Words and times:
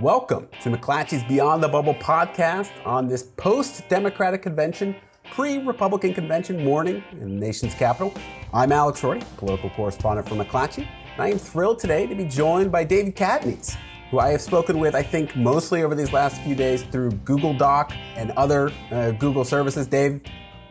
Welcome 0.00 0.46
to 0.62 0.70
McClatchy's 0.70 1.24
Beyond 1.24 1.60
the 1.60 1.66
Bubble 1.66 1.94
podcast 1.94 2.70
on 2.86 3.08
this 3.08 3.24
post 3.24 3.88
Democratic 3.88 4.42
convention, 4.42 4.94
pre 5.32 5.58
Republican 5.58 6.14
convention 6.14 6.62
morning 6.62 7.02
in 7.10 7.18
the 7.18 7.46
nation's 7.46 7.74
capital. 7.74 8.14
I'm 8.54 8.70
Alex 8.70 9.00
Roarty, 9.00 9.24
political 9.38 9.70
correspondent 9.70 10.28
for 10.28 10.36
McClatchy, 10.36 10.86
and 11.14 11.20
I 11.20 11.30
am 11.30 11.38
thrilled 11.38 11.80
today 11.80 12.06
to 12.06 12.14
be 12.14 12.26
joined 12.26 12.70
by 12.70 12.84
David 12.84 13.16
Catanese, 13.16 13.76
who 14.12 14.20
I 14.20 14.28
have 14.28 14.40
spoken 14.40 14.78
with, 14.78 14.94
I 14.94 15.02
think, 15.02 15.34
mostly 15.34 15.82
over 15.82 15.96
these 15.96 16.12
last 16.12 16.40
few 16.42 16.54
days 16.54 16.84
through 16.84 17.10
Google 17.24 17.52
Doc 17.52 17.92
and 18.14 18.30
other 18.32 18.70
uh, 18.92 19.10
Google 19.10 19.44
services. 19.44 19.88
Dave, 19.88 20.22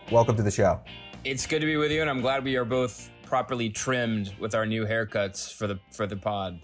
welcome 0.09 0.37
to 0.37 0.43
the 0.43 0.51
show. 0.51 0.79
It's 1.25 1.45
good 1.45 1.59
to 1.59 1.65
be 1.65 1.75
with 1.75 1.91
you, 1.91 1.99
and 1.99 2.09
I'm 2.09 2.21
glad 2.21 2.45
we 2.45 2.55
are 2.55 2.63
both 2.63 3.09
properly 3.23 3.71
trimmed 3.71 4.33
with 4.39 4.55
our 4.55 4.65
new 4.65 4.85
haircuts 4.85 5.53
for 5.53 5.67
the 5.67 5.81
for 5.91 6.07
the 6.07 6.15
pod. 6.15 6.61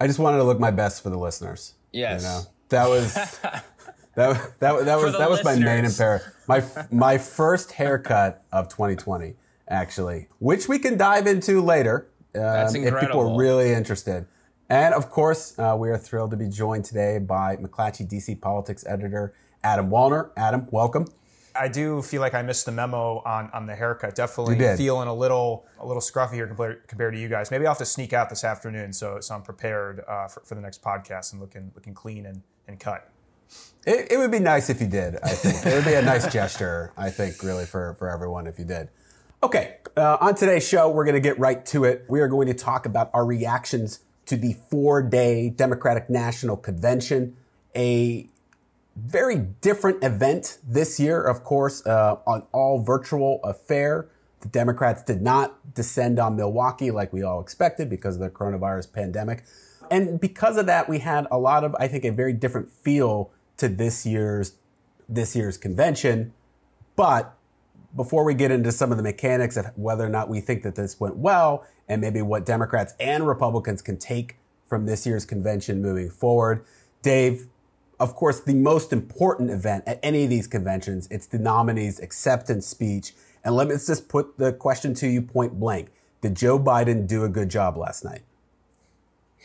I 0.00 0.06
just 0.06 0.18
wanted 0.18 0.38
to 0.38 0.44
look 0.44 0.58
my 0.58 0.70
best 0.70 1.02
for 1.02 1.10
the 1.10 1.18
listeners. 1.18 1.74
Yes, 1.92 2.22
you 2.22 2.28
know? 2.28 2.42
that 2.68 2.88
was 2.88 3.14
that 3.40 3.64
that, 4.14 4.58
that, 4.60 4.84
that 4.84 4.98
was 4.98 5.18
that 5.18 5.30
was 5.30 5.44
my 5.44 5.56
main 5.56 5.84
imperative. 5.84 6.34
My 6.48 6.62
my 6.90 7.18
first 7.18 7.72
haircut 7.72 8.42
of 8.52 8.68
2020, 8.68 9.34
actually, 9.68 10.28
which 10.38 10.68
we 10.68 10.78
can 10.78 10.96
dive 10.96 11.26
into 11.26 11.60
later 11.60 12.08
um, 12.34 12.74
if 12.76 12.98
people 13.00 13.20
are 13.20 13.38
really 13.38 13.72
interested. 13.72 14.26
And 14.68 14.94
of 14.94 15.10
course, 15.10 15.58
uh, 15.58 15.76
we 15.76 15.90
are 15.90 15.98
thrilled 15.98 16.30
to 16.30 16.36
be 16.36 16.48
joined 16.48 16.84
today 16.84 17.18
by 17.18 17.56
McClatchy 17.56 18.08
DC 18.08 18.40
politics 18.40 18.84
editor 18.86 19.34
Adam 19.64 19.90
Wollner. 19.90 20.30
Adam, 20.36 20.68
welcome. 20.70 21.06
I 21.54 21.68
do 21.68 22.02
feel 22.02 22.20
like 22.20 22.34
I 22.34 22.42
missed 22.42 22.66
the 22.66 22.72
memo 22.72 23.22
on, 23.24 23.50
on 23.52 23.66
the 23.66 23.74
haircut. 23.74 24.14
Definitely 24.14 24.58
feeling 24.76 25.08
a 25.08 25.14
little 25.14 25.66
a 25.78 25.86
little 25.86 26.02
scruffy 26.02 26.34
here 26.34 26.46
compared, 26.46 26.86
compared 26.86 27.14
to 27.14 27.20
you 27.20 27.28
guys. 27.28 27.50
Maybe 27.50 27.66
I'll 27.66 27.72
have 27.72 27.78
to 27.78 27.84
sneak 27.84 28.12
out 28.12 28.30
this 28.30 28.44
afternoon 28.44 28.92
so, 28.92 29.20
so 29.20 29.34
I'm 29.34 29.42
prepared 29.42 30.02
uh, 30.06 30.28
for, 30.28 30.40
for 30.40 30.54
the 30.54 30.60
next 30.60 30.82
podcast 30.82 31.32
and 31.32 31.40
looking 31.40 31.72
looking 31.74 31.94
clean 31.94 32.26
and, 32.26 32.42
and 32.68 32.78
cut. 32.78 33.10
It, 33.86 34.12
it 34.12 34.18
would 34.18 34.30
be 34.30 34.38
nice 34.38 34.70
if 34.70 34.80
you 34.80 34.86
did. 34.86 35.16
I 35.22 35.30
think 35.30 35.66
it 35.66 35.74
would 35.74 35.84
be 35.84 35.94
a 35.94 36.02
nice 36.02 36.30
gesture. 36.32 36.92
I 36.96 37.10
think 37.10 37.42
really 37.42 37.66
for 37.66 37.94
for 37.94 38.08
everyone 38.10 38.46
if 38.46 38.58
you 38.58 38.64
did. 38.64 38.88
Okay, 39.42 39.78
uh, 39.96 40.18
on 40.20 40.34
today's 40.34 40.66
show 40.66 40.90
we're 40.90 41.04
going 41.04 41.14
to 41.14 41.20
get 41.20 41.38
right 41.38 41.64
to 41.66 41.84
it. 41.84 42.04
We 42.08 42.20
are 42.20 42.28
going 42.28 42.46
to 42.48 42.54
talk 42.54 42.86
about 42.86 43.10
our 43.14 43.24
reactions 43.24 44.00
to 44.26 44.36
the 44.36 44.54
four 44.70 45.02
day 45.02 45.50
Democratic 45.50 46.08
National 46.08 46.56
Convention, 46.56 47.36
a 47.74 48.28
very 49.06 49.38
different 49.38 50.02
event 50.04 50.58
this 50.66 51.00
year, 51.00 51.22
of 51.22 51.42
course, 51.42 51.84
uh, 51.86 52.16
an 52.26 52.42
all 52.52 52.82
virtual 52.82 53.40
affair. 53.44 54.08
The 54.40 54.48
Democrats 54.48 55.02
did 55.02 55.22
not 55.22 55.74
descend 55.74 56.18
on 56.18 56.36
Milwaukee 56.36 56.90
like 56.90 57.12
we 57.12 57.22
all 57.22 57.40
expected 57.40 57.88
because 57.88 58.16
of 58.16 58.20
the 58.20 58.30
coronavirus 58.30 58.92
pandemic. 58.92 59.44
And 59.90 60.20
because 60.20 60.56
of 60.56 60.66
that, 60.66 60.88
we 60.88 61.00
had 61.00 61.26
a 61.30 61.38
lot 61.38 61.64
of, 61.64 61.74
I 61.78 61.88
think, 61.88 62.04
a 62.04 62.10
very 62.10 62.32
different 62.32 62.70
feel 62.70 63.30
to 63.56 63.68
this 63.68 64.06
year's, 64.06 64.54
this 65.08 65.34
year's 65.34 65.58
convention. 65.58 66.32
But 66.96 67.36
before 67.94 68.24
we 68.24 68.34
get 68.34 68.50
into 68.50 68.70
some 68.70 68.92
of 68.92 68.96
the 68.96 69.02
mechanics 69.02 69.56
of 69.56 69.66
whether 69.76 70.04
or 70.04 70.08
not 70.08 70.28
we 70.28 70.40
think 70.40 70.62
that 70.62 70.76
this 70.76 71.00
went 71.00 71.16
well 71.16 71.66
and 71.88 72.00
maybe 72.00 72.22
what 72.22 72.46
Democrats 72.46 72.94
and 73.00 73.26
Republicans 73.26 73.82
can 73.82 73.96
take 73.96 74.36
from 74.68 74.86
this 74.86 75.06
year's 75.06 75.24
convention 75.24 75.82
moving 75.82 76.08
forward, 76.08 76.64
Dave, 77.02 77.48
of 78.00 78.14
course, 78.14 78.40
the 78.40 78.54
most 78.54 78.92
important 78.92 79.50
event 79.50 79.84
at 79.86 80.00
any 80.02 80.24
of 80.24 80.30
these 80.30 80.46
conventions. 80.46 81.06
It's 81.10 81.26
the 81.26 81.38
nominee's 81.38 82.00
acceptance 82.00 82.66
speech. 82.66 83.12
And 83.44 83.54
let 83.54 83.68
me 83.68 83.74
just 83.74 84.08
put 84.08 84.38
the 84.38 84.52
question 84.54 84.94
to 84.94 85.06
you 85.06 85.20
point 85.20 85.60
blank. 85.60 85.90
Did 86.22 86.34
Joe 86.34 86.58
Biden 86.58 87.06
do 87.06 87.24
a 87.24 87.28
good 87.28 87.50
job 87.50 87.76
last 87.76 88.04
night? 88.04 88.22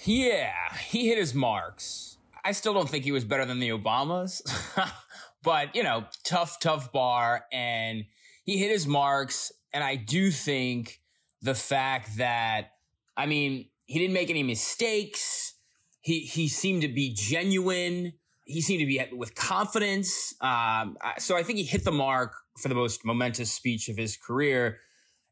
Yeah, 0.05 0.53
he 0.87 1.07
hit 1.09 1.17
his 1.17 1.33
marks. 1.33 2.17
I 2.43 2.53
still 2.53 2.73
don't 2.73 2.89
think 2.89 3.03
he 3.03 3.11
was 3.11 3.25
better 3.25 3.45
than 3.45 3.59
the 3.59 3.69
Obamas, 3.69 4.41
but 5.43 5.75
you 5.75 5.83
know, 5.83 6.05
tough, 6.23 6.59
tough 6.59 6.91
bar. 6.91 7.45
And 7.51 8.05
he 8.43 8.57
hit 8.57 8.71
his 8.71 8.87
marks. 8.87 9.51
And 9.73 9.83
I 9.83 9.95
do 9.95 10.31
think 10.31 11.01
the 11.41 11.55
fact 11.55 12.17
that, 12.17 12.71
I 13.17 13.25
mean, 13.25 13.67
he 13.85 13.99
didn't 13.99 14.13
make 14.13 14.29
any 14.29 14.43
mistakes. 14.43 15.55
He, 15.99 16.21
he 16.21 16.47
seemed 16.47 16.83
to 16.83 16.87
be 16.87 17.13
genuine 17.13 18.13
he 18.45 18.61
seemed 18.61 18.79
to 18.79 18.85
be 18.85 19.01
with 19.11 19.35
confidence. 19.35 20.33
Um, 20.39 20.97
so 21.17 21.35
I 21.35 21.43
think 21.43 21.57
he 21.57 21.65
hit 21.65 21.83
the 21.83 21.91
mark 21.91 22.33
for 22.61 22.69
the 22.69 22.75
most 22.75 23.03
momentous 23.03 23.51
speech 23.51 23.89
of 23.89 23.97
his 23.97 24.15
career. 24.17 24.77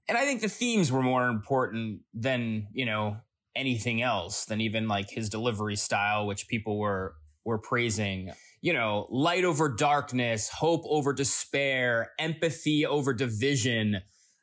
And 0.09 0.17
I 0.17 0.25
think 0.25 0.41
the 0.41 0.49
themes 0.49 0.91
were 0.91 1.03
more 1.03 1.27
important 1.27 2.01
than, 2.13 2.67
you 2.73 2.85
know, 2.85 3.17
anything 3.55 4.01
else 4.01 4.45
than 4.45 4.59
even 4.61 4.87
like 4.87 5.11
his 5.11 5.29
delivery 5.29 5.75
style, 5.75 6.25
which 6.25 6.47
people 6.47 6.79
were, 6.79 7.15
were 7.45 7.59
praising. 7.59 8.31
You 8.61 8.73
know, 8.73 9.07
light 9.09 9.43
over 9.43 9.69
darkness, 9.69 10.49
hope 10.49 10.83
over 10.85 11.13
despair, 11.13 12.11
empathy 12.17 12.85
over 12.85 13.13
division. 13.13 14.01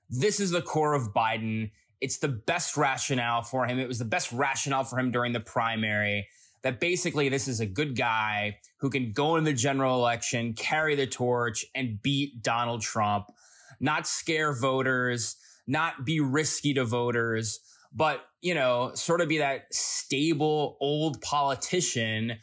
This 0.09 0.39
is 0.39 0.51
the 0.51 0.63
core 0.63 0.95
of 0.95 1.13
Biden. 1.13 1.71
It's 2.01 2.19
the 2.19 2.29
best 2.29 2.77
rationale 2.77 3.43
for 3.43 3.67
him. 3.67 3.79
It 3.79 3.89
was 3.89 3.99
the 3.99 4.05
best 4.05 4.31
rationale 4.33 4.85
for 4.85 4.99
him 4.99 5.11
during 5.11 5.33
the 5.33 5.41
primary 5.41 6.29
that 6.63 6.81
basically 6.81 7.29
this 7.29 7.49
is 7.49 7.61
a 7.61 7.67
good 7.67 7.97
guy 7.97 8.59
who 8.79 8.91
can 8.91 9.13
go 9.13 9.37
in 9.37 9.45
the 9.45 9.53
general 9.53 9.97
election, 9.97 10.53
carry 10.53 10.95
the 10.95 11.07
torch, 11.07 11.65
and 11.75 12.03
beat 12.03 12.43
Donald 12.43 12.83
Trump, 12.83 13.27
not 13.81 14.07
scare 14.07 14.55
voters, 14.55 15.37
not 15.67 16.05
be 16.05 16.21
risky 16.21 16.75
to 16.75 16.85
voters, 16.85 17.61
but, 17.93 18.25
you 18.41 18.55
know, 18.55 18.93
sort 18.95 19.21
of 19.21 19.29
be 19.29 19.39
that 19.39 19.73
stable 19.73 20.77
old 20.81 21.21
politician 21.21 22.39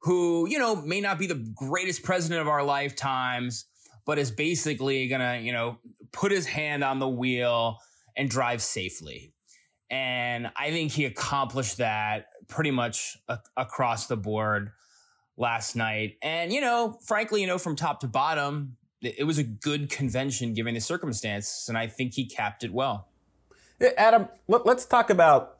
who, 0.00 0.46
you 0.48 0.58
know, 0.58 0.76
may 0.76 1.00
not 1.00 1.18
be 1.18 1.26
the 1.26 1.52
greatest 1.54 2.02
president 2.02 2.40
of 2.40 2.48
our 2.48 2.62
lifetimes, 2.62 3.64
but 4.04 4.18
is 4.18 4.30
basically 4.30 5.08
gonna, 5.08 5.38
you 5.38 5.52
know, 5.52 5.78
put 6.12 6.30
his 6.30 6.46
hand 6.46 6.84
on 6.84 6.98
the 6.98 7.08
wheel 7.08 7.78
and 8.16 8.28
drive 8.28 8.62
safely. 8.62 9.32
And 9.90 10.50
I 10.56 10.70
think 10.70 10.92
he 10.92 11.04
accomplished 11.04 11.78
that 11.78 12.26
pretty 12.48 12.70
much 12.70 13.18
a- 13.28 13.38
across 13.56 14.06
the 14.06 14.16
board 14.16 14.72
last 15.36 15.76
night. 15.76 16.16
And, 16.22 16.52
you 16.52 16.60
know, 16.60 16.98
frankly, 17.02 17.40
you 17.40 17.46
know, 17.46 17.58
from 17.58 17.76
top 17.76 18.00
to 18.00 18.06
bottom, 18.06 18.76
it 19.00 19.26
was 19.26 19.38
a 19.38 19.44
good 19.44 19.90
convention 19.90 20.54
given 20.54 20.74
the 20.74 20.80
circumstances. 20.80 21.68
And 21.68 21.76
I 21.76 21.86
think 21.86 22.14
he 22.14 22.24
capped 22.24 22.64
it 22.64 22.72
well. 22.72 23.08
Adam, 23.98 24.28
let's 24.48 24.86
talk 24.86 25.10
about 25.10 25.58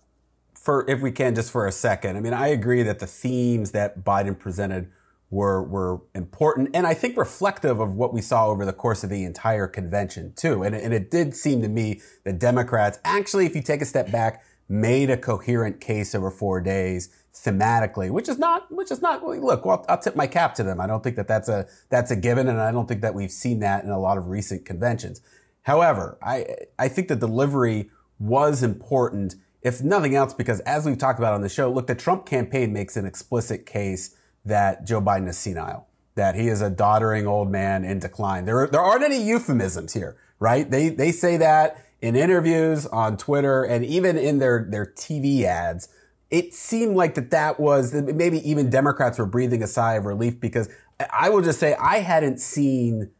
for 0.54 0.88
if 0.88 1.02
we 1.02 1.12
can 1.12 1.34
just 1.34 1.50
for 1.50 1.66
a 1.66 1.72
second. 1.72 2.16
I 2.16 2.20
mean, 2.20 2.32
I 2.32 2.48
agree 2.48 2.82
that 2.84 2.98
the 3.00 3.06
themes 3.06 3.72
that 3.72 4.02
Biden 4.04 4.38
presented 4.38 4.90
were 5.30 5.62
were 5.62 6.00
important 6.14 6.70
and 6.74 6.86
I 6.86 6.94
think 6.94 7.16
reflective 7.16 7.80
of 7.80 7.96
what 7.96 8.14
we 8.14 8.20
saw 8.20 8.46
over 8.48 8.64
the 8.64 8.72
course 8.72 9.02
of 9.02 9.10
the 9.10 9.24
entire 9.24 9.66
convention 9.66 10.32
too. 10.36 10.62
And, 10.62 10.74
and 10.74 10.94
it 10.94 11.10
did 11.10 11.34
seem 11.34 11.60
to 11.62 11.68
me 11.68 12.00
that 12.24 12.38
Democrats 12.38 12.98
actually, 13.04 13.44
if 13.46 13.56
you 13.56 13.62
take 13.62 13.82
a 13.82 13.86
step 13.86 14.10
back, 14.10 14.42
made 14.68 15.10
a 15.10 15.16
coherent 15.16 15.80
case 15.80 16.14
over 16.14 16.30
four 16.30 16.60
days 16.60 17.10
thematically, 17.34 18.10
which 18.10 18.28
is 18.28 18.38
not, 18.38 18.70
which 18.70 18.90
is 18.90 19.02
not, 19.02 19.22
look, 19.24 19.66
well, 19.66 19.84
I'll 19.88 19.98
tip 19.98 20.16
my 20.16 20.26
cap 20.26 20.54
to 20.54 20.62
them. 20.62 20.80
I 20.80 20.86
don't 20.86 21.02
think 21.02 21.16
that 21.16 21.28
that's 21.28 21.48
a, 21.48 21.66
that's 21.90 22.10
a 22.10 22.16
given. 22.16 22.48
And 22.48 22.60
I 22.60 22.70
don't 22.72 22.86
think 22.86 23.00
that 23.02 23.14
we've 23.14 23.30
seen 23.30 23.60
that 23.60 23.84
in 23.84 23.90
a 23.90 23.98
lot 23.98 24.18
of 24.18 24.28
recent 24.28 24.64
conventions. 24.64 25.20
However, 25.62 26.18
I, 26.22 26.46
I 26.78 26.88
think 26.88 27.08
the 27.08 27.16
delivery 27.16 27.90
was 28.18 28.62
important, 28.62 29.34
if 29.62 29.82
nothing 29.82 30.14
else, 30.14 30.32
because 30.32 30.60
as 30.60 30.86
we've 30.86 30.98
talked 30.98 31.18
about 31.18 31.34
on 31.34 31.40
the 31.40 31.48
show, 31.48 31.70
look, 31.70 31.86
the 31.86 31.94
Trump 31.94 32.26
campaign 32.26 32.72
makes 32.72 32.96
an 32.96 33.04
explicit 33.04 33.66
case 33.66 34.16
that 34.44 34.86
Joe 34.86 35.00
Biden 35.00 35.28
is 35.28 35.38
senile, 35.38 35.88
that 36.14 36.36
he 36.36 36.48
is 36.48 36.62
a 36.62 36.70
doddering 36.70 37.26
old 37.26 37.50
man 37.50 37.84
in 37.84 37.98
decline. 37.98 38.44
There, 38.44 38.66
there 38.68 38.80
aren't 38.80 39.02
any 39.02 39.20
euphemisms 39.20 39.94
here, 39.94 40.16
right? 40.38 40.70
They, 40.70 40.90
they 40.90 41.10
say 41.10 41.38
that 41.38 41.83
in 42.04 42.16
interviews 42.16 42.84
on 42.88 43.16
Twitter 43.16 43.64
and 43.64 43.82
even 43.82 44.18
in 44.18 44.38
their, 44.38 44.66
their 44.68 44.84
TV 44.84 45.44
ads. 45.44 45.88
It 46.30 46.52
seemed 46.52 46.96
like 46.96 47.14
that 47.14 47.30
that 47.30 47.58
was 47.58 47.94
maybe 47.94 48.46
even 48.48 48.68
Democrats 48.68 49.18
were 49.18 49.24
breathing 49.24 49.62
a 49.62 49.66
sigh 49.66 49.94
of 49.94 50.04
relief 50.04 50.38
because 50.38 50.68
I 51.10 51.30
will 51.30 51.40
just 51.40 51.58
say 51.58 51.74
I 51.80 52.00
hadn't 52.00 52.40
seen 52.40 53.10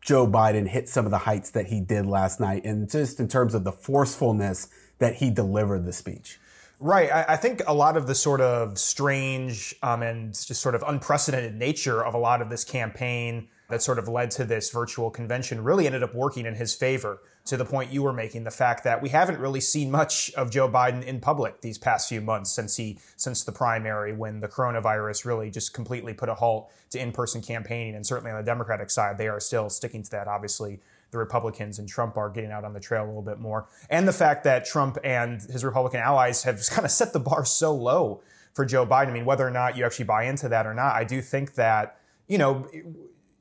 Joe 0.00 0.26
Biden 0.26 0.66
hit 0.66 0.88
some 0.88 1.04
of 1.04 1.12
the 1.12 1.18
heights 1.18 1.50
that 1.50 1.66
he 1.66 1.80
did 1.80 2.04
last 2.04 2.40
night 2.40 2.64
and 2.64 2.90
just 2.90 3.20
in 3.20 3.28
terms 3.28 3.54
of 3.54 3.62
the 3.62 3.70
forcefulness 3.70 4.70
that 4.98 5.16
he 5.16 5.30
delivered 5.30 5.84
the 5.84 5.92
speech. 5.92 6.40
Right. 6.80 7.12
I, 7.12 7.34
I, 7.34 7.36
think 7.36 7.62
a 7.68 7.74
lot 7.74 7.96
of 7.96 8.08
the 8.08 8.14
sort 8.16 8.40
of 8.40 8.76
strange 8.76 9.72
um, 9.84 10.02
and 10.02 10.34
just 10.34 10.60
sort 10.60 10.74
of 10.74 10.82
unprecedented 10.86 11.54
nature 11.54 12.04
of 12.04 12.12
a 12.12 12.18
lot 12.18 12.42
of 12.42 12.50
this 12.50 12.64
campaign 12.64 13.48
that 13.70 13.82
sort 13.82 14.00
of 14.00 14.08
led 14.08 14.32
to 14.32 14.44
this 14.44 14.70
virtual 14.70 15.10
convention 15.10 15.62
really 15.62 15.86
ended 15.86 16.02
up 16.02 16.14
working 16.14 16.44
in 16.44 16.54
his 16.54 16.74
favor 16.74 17.20
to 17.46 17.56
the 17.56 17.64
point 17.64 17.92
you 17.92 18.02
were 18.02 18.12
making 18.12 18.44
the 18.44 18.50
fact 18.50 18.84
that 18.84 19.00
we 19.00 19.08
haven't 19.08 19.38
really 19.38 19.60
seen 19.60 19.90
much 19.90 20.32
of 20.34 20.50
Joe 20.50 20.68
Biden 20.68 21.02
in 21.02 21.20
public 21.20 21.60
these 21.60 21.78
past 21.78 22.08
few 22.08 22.20
months 22.20 22.52
since 22.52 22.76
he 22.76 22.98
since 23.16 23.44
the 23.44 23.52
primary 23.52 24.12
when 24.12 24.40
the 24.40 24.48
coronavirus 24.48 25.24
really 25.24 25.50
just 25.50 25.72
completely 25.72 26.12
put 26.12 26.28
a 26.28 26.34
halt 26.34 26.70
to 26.90 27.00
in-person 27.00 27.42
campaigning 27.42 27.94
and 27.94 28.06
certainly 28.06 28.30
on 28.30 28.36
the 28.36 28.44
Democratic 28.44 28.90
side 28.90 29.16
they 29.16 29.28
are 29.28 29.40
still 29.40 29.70
sticking 29.70 30.02
to 30.02 30.10
that 30.10 30.28
obviously 30.28 30.80
the 31.10 31.18
Republicans 31.18 31.78
and 31.78 31.88
Trump 31.88 32.16
are 32.16 32.28
getting 32.28 32.50
out 32.50 32.64
on 32.64 32.72
the 32.72 32.80
trail 32.80 33.04
a 33.04 33.06
little 33.06 33.22
bit 33.22 33.38
more. 33.38 33.68
And 33.88 34.06
the 34.08 34.12
fact 34.12 34.44
that 34.44 34.64
Trump 34.64 34.98
and 35.04 35.40
his 35.40 35.64
Republican 35.64 36.00
allies 36.00 36.42
have 36.42 36.60
kind 36.70 36.84
of 36.84 36.90
set 36.90 37.12
the 37.12 37.20
bar 37.20 37.44
so 37.44 37.74
low 37.74 38.22
for 38.52 38.64
Joe 38.64 38.86
Biden. 38.86 39.08
I 39.08 39.12
mean, 39.12 39.24
whether 39.24 39.46
or 39.46 39.50
not 39.50 39.76
you 39.76 39.84
actually 39.84 40.06
buy 40.06 40.24
into 40.24 40.48
that 40.48 40.66
or 40.66 40.74
not, 40.74 40.94
I 40.94 41.04
do 41.04 41.20
think 41.20 41.54
that, 41.54 42.00
you 42.26 42.38
know, 42.38 42.66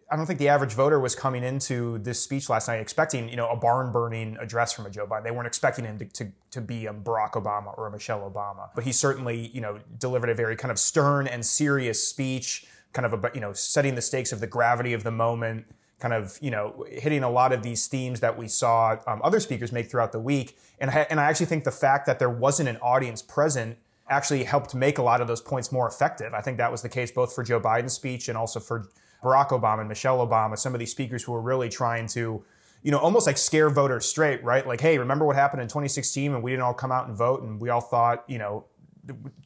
I 0.09 0.15
don't 0.15 0.27
think 0.27 0.37
the 0.37 0.49
average 0.49 0.73
voter 0.73 0.99
was 0.99 1.15
coming 1.15 1.43
into 1.43 1.97
this 1.97 2.21
speech 2.21 2.47
last 2.47 2.67
night 2.67 2.79
expecting, 2.79 3.27
you 3.27 3.35
know, 3.35 3.49
a 3.49 3.55
barn 3.55 3.91
burning 3.91 4.37
address 4.39 4.71
from 4.71 4.85
a 4.85 4.89
Joe 4.89 5.07
Biden. 5.07 5.23
They 5.23 5.31
weren't 5.31 5.47
expecting 5.47 5.83
him 5.83 5.97
to, 5.97 6.05
to, 6.05 6.31
to, 6.51 6.61
be 6.61 6.85
a 6.85 6.93
Barack 6.93 7.31
Obama 7.31 7.75
or 7.75 7.87
a 7.87 7.91
Michelle 7.91 8.29
Obama. 8.29 8.69
But 8.75 8.83
he 8.83 8.91
certainly, 8.91 9.47
you 9.47 9.61
know, 9.61 9.79
delivered 9.97 10.29
a 10.29 10.35
very 10.35 10.55
kind 10.55 10.71
of 10.71 10.77
stern 10.77 11.25
and 11.25 11.43
serious 11.43 12.07
speech, 12.07 12.67
kind 12.93 13.05
of 13.07 13.13
about, 13.13 13.33
you 13.33 13.41
know, 13.41 13.53
setting 13.53 13.95
the 13.95 14.01
stakes 14.01 14.31
of 14.31 14.41
the 14.41 14.47
gravity 14.47 14.93
of 14.93 15.03
the 15.03 15.11
moment, 15.11 15.65
kind 15.99 16.13
of, 16.13 16.37
you 16.39 16.51
know, 16.51 16.85
hitting 16.91 17.23
a 17.23 17.29
lot 17.29 17.51
of 17.51 17.63
these 17.63 17.87
themes 17.87 18.19
that 18.19 18.37
we 18.37 18.47
saw 18.47 18.97
um, 19.07 19.21
other 19.23 19.39
speakers 19.39 19.71
make 19.71 19.89
throughout 19.89 20.11
the 20.11 20.19
week. 20.19 20.55
And 20.79 20.91
I, 20.91 21.07
and 21.09 21.19
I 21.19 21.23
actually 21.23 21.47
think 21.47 21.63
the 21.63 21.71
fact 21.71 22.05
that 22.05 22.19
there 22.19 22.29
wasn't 22.29 22.69
an 22.69 22.77
audience 22.77 23.23
present 23.23 23.77
actually 24.07 24.43
helped 24.43 24.75
make 24.75 24.99
a 24.99 25.01
lot 25.01 25.19
of 25.19 25.27
those 25.27 25.41
points 25.41 25.71
more 25.71 25.87
effective. 25.87 26.31
I 26.35 26.41
think 26.41 26.57
that 26.57 26.71
was 26.71 26.83
the 26.83 26.89
case 26.89 27.09
both 27.09 27.33
for 27.33 27.43
Joe 27.43 27.59
Biden's 27.59 27.93
speech 27.93 28.29
and 28.29 28.37
also 28.37 28.59
for 28.59 28.87
Barack 29.25 29.49
Obama 29.49 29.79
and 29.79 29.89
Michelle 29.89 30.25
Obama, 30.25 30.57
some 30.57 30.73
of 30.73 30.79
these 30.79 30.91
speakers 30.91 31.23
who 31.23 31.31
were 31.31 31.41
really 31.41 31.67
trying 31.67 32.07
to, 32.09 32.43
you 32.83 32.91
know, 32.91 32.99
almost 32.99 33.25
like 33.25 33.37
scare 33.37 33.69
voters 33.69 34.05
straight, 34.05 34.43
right? 34.43 34.65
Like, 34.65 34.79
hey, 34.79 34.99
remember 34.99 35.25
what 35.25 35.35
happened 35.35 35.61
in 35.63 35.67
2016 35.67 36.33
and 36.33 36.43
we 36.43 36.51
didn't 36.51 36.63
all 36.63 36.73
come 36.73 36.91
out 36.91 37.07
and 37.07 37.17
vote 37.17 37.41
and 37.41 37.59
we 37.59 37.69
all 37.69 37.81
thought, 37.81 38.23
you 38.27 38.37
know, 38.37 38.65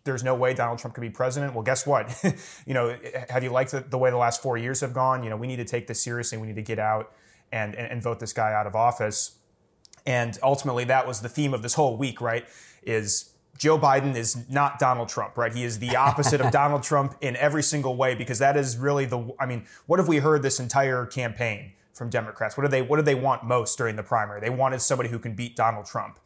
there's 0.04 0.24
no 0.24 0.36
way 0.36 0.54
Donald 0.54 0.80
Trump 0.80 0.96
could 0.96 1.02
be 1.02 1.10
president. 1.10 1.54
Well, 1.54 1.64
guess 1.64 1.86
what? 1.86 2.14
you 2.66 2.74
know, 2.74 2.90
eh, 2.90 2.98
eh, 3.14 3.26
have 3.30 3.44
you 3.44 3.50
liked 3.50 3.72
the, 3.72 3.81
the, 3.81 3.98
way 3.98 4.10
the 4.10 4.18
last 4.18 4.42
four 4.42 4.58
years 4.58 4.81
have 4.81 4.94
gone? 4.94 5.24
You 5.24 5.30
know, 5.30 5.38
we 5.38 5.48
need 5.48 5.58
to 5.58 5.66
take 5.66 5.88
this 5.88 6.02
seriously. 6.02 6.38
We 6.38 6.48
need 6.48 6.56
to 6.56 6.62
get 6.62 6.80
out 6.80 7.12
and, 7.52 7.76
and, 7.76 7.92
and 7.92 8.02
vote 8.02 8.20
this 8.20 8.34
guy 8.34 8.54
out 8.54 8.68
of 8.68 8.76
office. 8.76 9.38
And 10.06 10.38
ultimately, 10.42 10.86
that 10.86 11.08
was 11.08 11.22
the 11.22 11.30
theme 11.30 11.54
of 11.54 11.62
this 11.62 11.74
whole 11.74 11.98
week, 11.98 12.22
right? 12.22 12.46
Is 12.84 13.29
Joe 13.57 13.78
Biden 13.78 14.16
is 14.16 14.50
not 14.50 14.80
Donald 14.80 15.10
Trump, 15.10 15.38
right? 15.38 15.54
He 15.54 15.63
is 15.63 15.80
the 15.80 15.96
opposite 15.96 16.40
of 16.40 16.51
Donald 16.51 16.84
Trump 16.84 17.16
in 17.22 17.36
every 17.36 17.63
single 17.63 17.96
way 17.96 18.16
because 18.16 18.40
that 18.40 18.56
is 18.56 18.78
really 18.78 19.06
the 19.06 19.34
I 19.40 19.46
mean, 19.46 19.66
what 19.86 20.00
have 20.00 20.07
we 20.07 20.18
heard 20.18 20.42
this 20.42 20.60
entire 20.60 21.06
campaign 21.06 21.74
from 21.94 22.10
Democrats? 22.10 22.57
What 22.57 22.63
do 22.63 22.69
they 22.69 22.81
what 22.81 22.98
do 22.98 23.04
they 23.04 23.16
want 23.16 23.44
most 23.44 23.78
during 23.78 23.96
the 23.96 24.04
primary? 24.04 24.40
They 24.40 24.50
wanted 24.50 24.81
somebody 24.81 25.10
who 25.10 25.19
can 25.19 25.36
beat 25.36 25.56
Donald 25.56 25.86
Trump. 25.86 26.19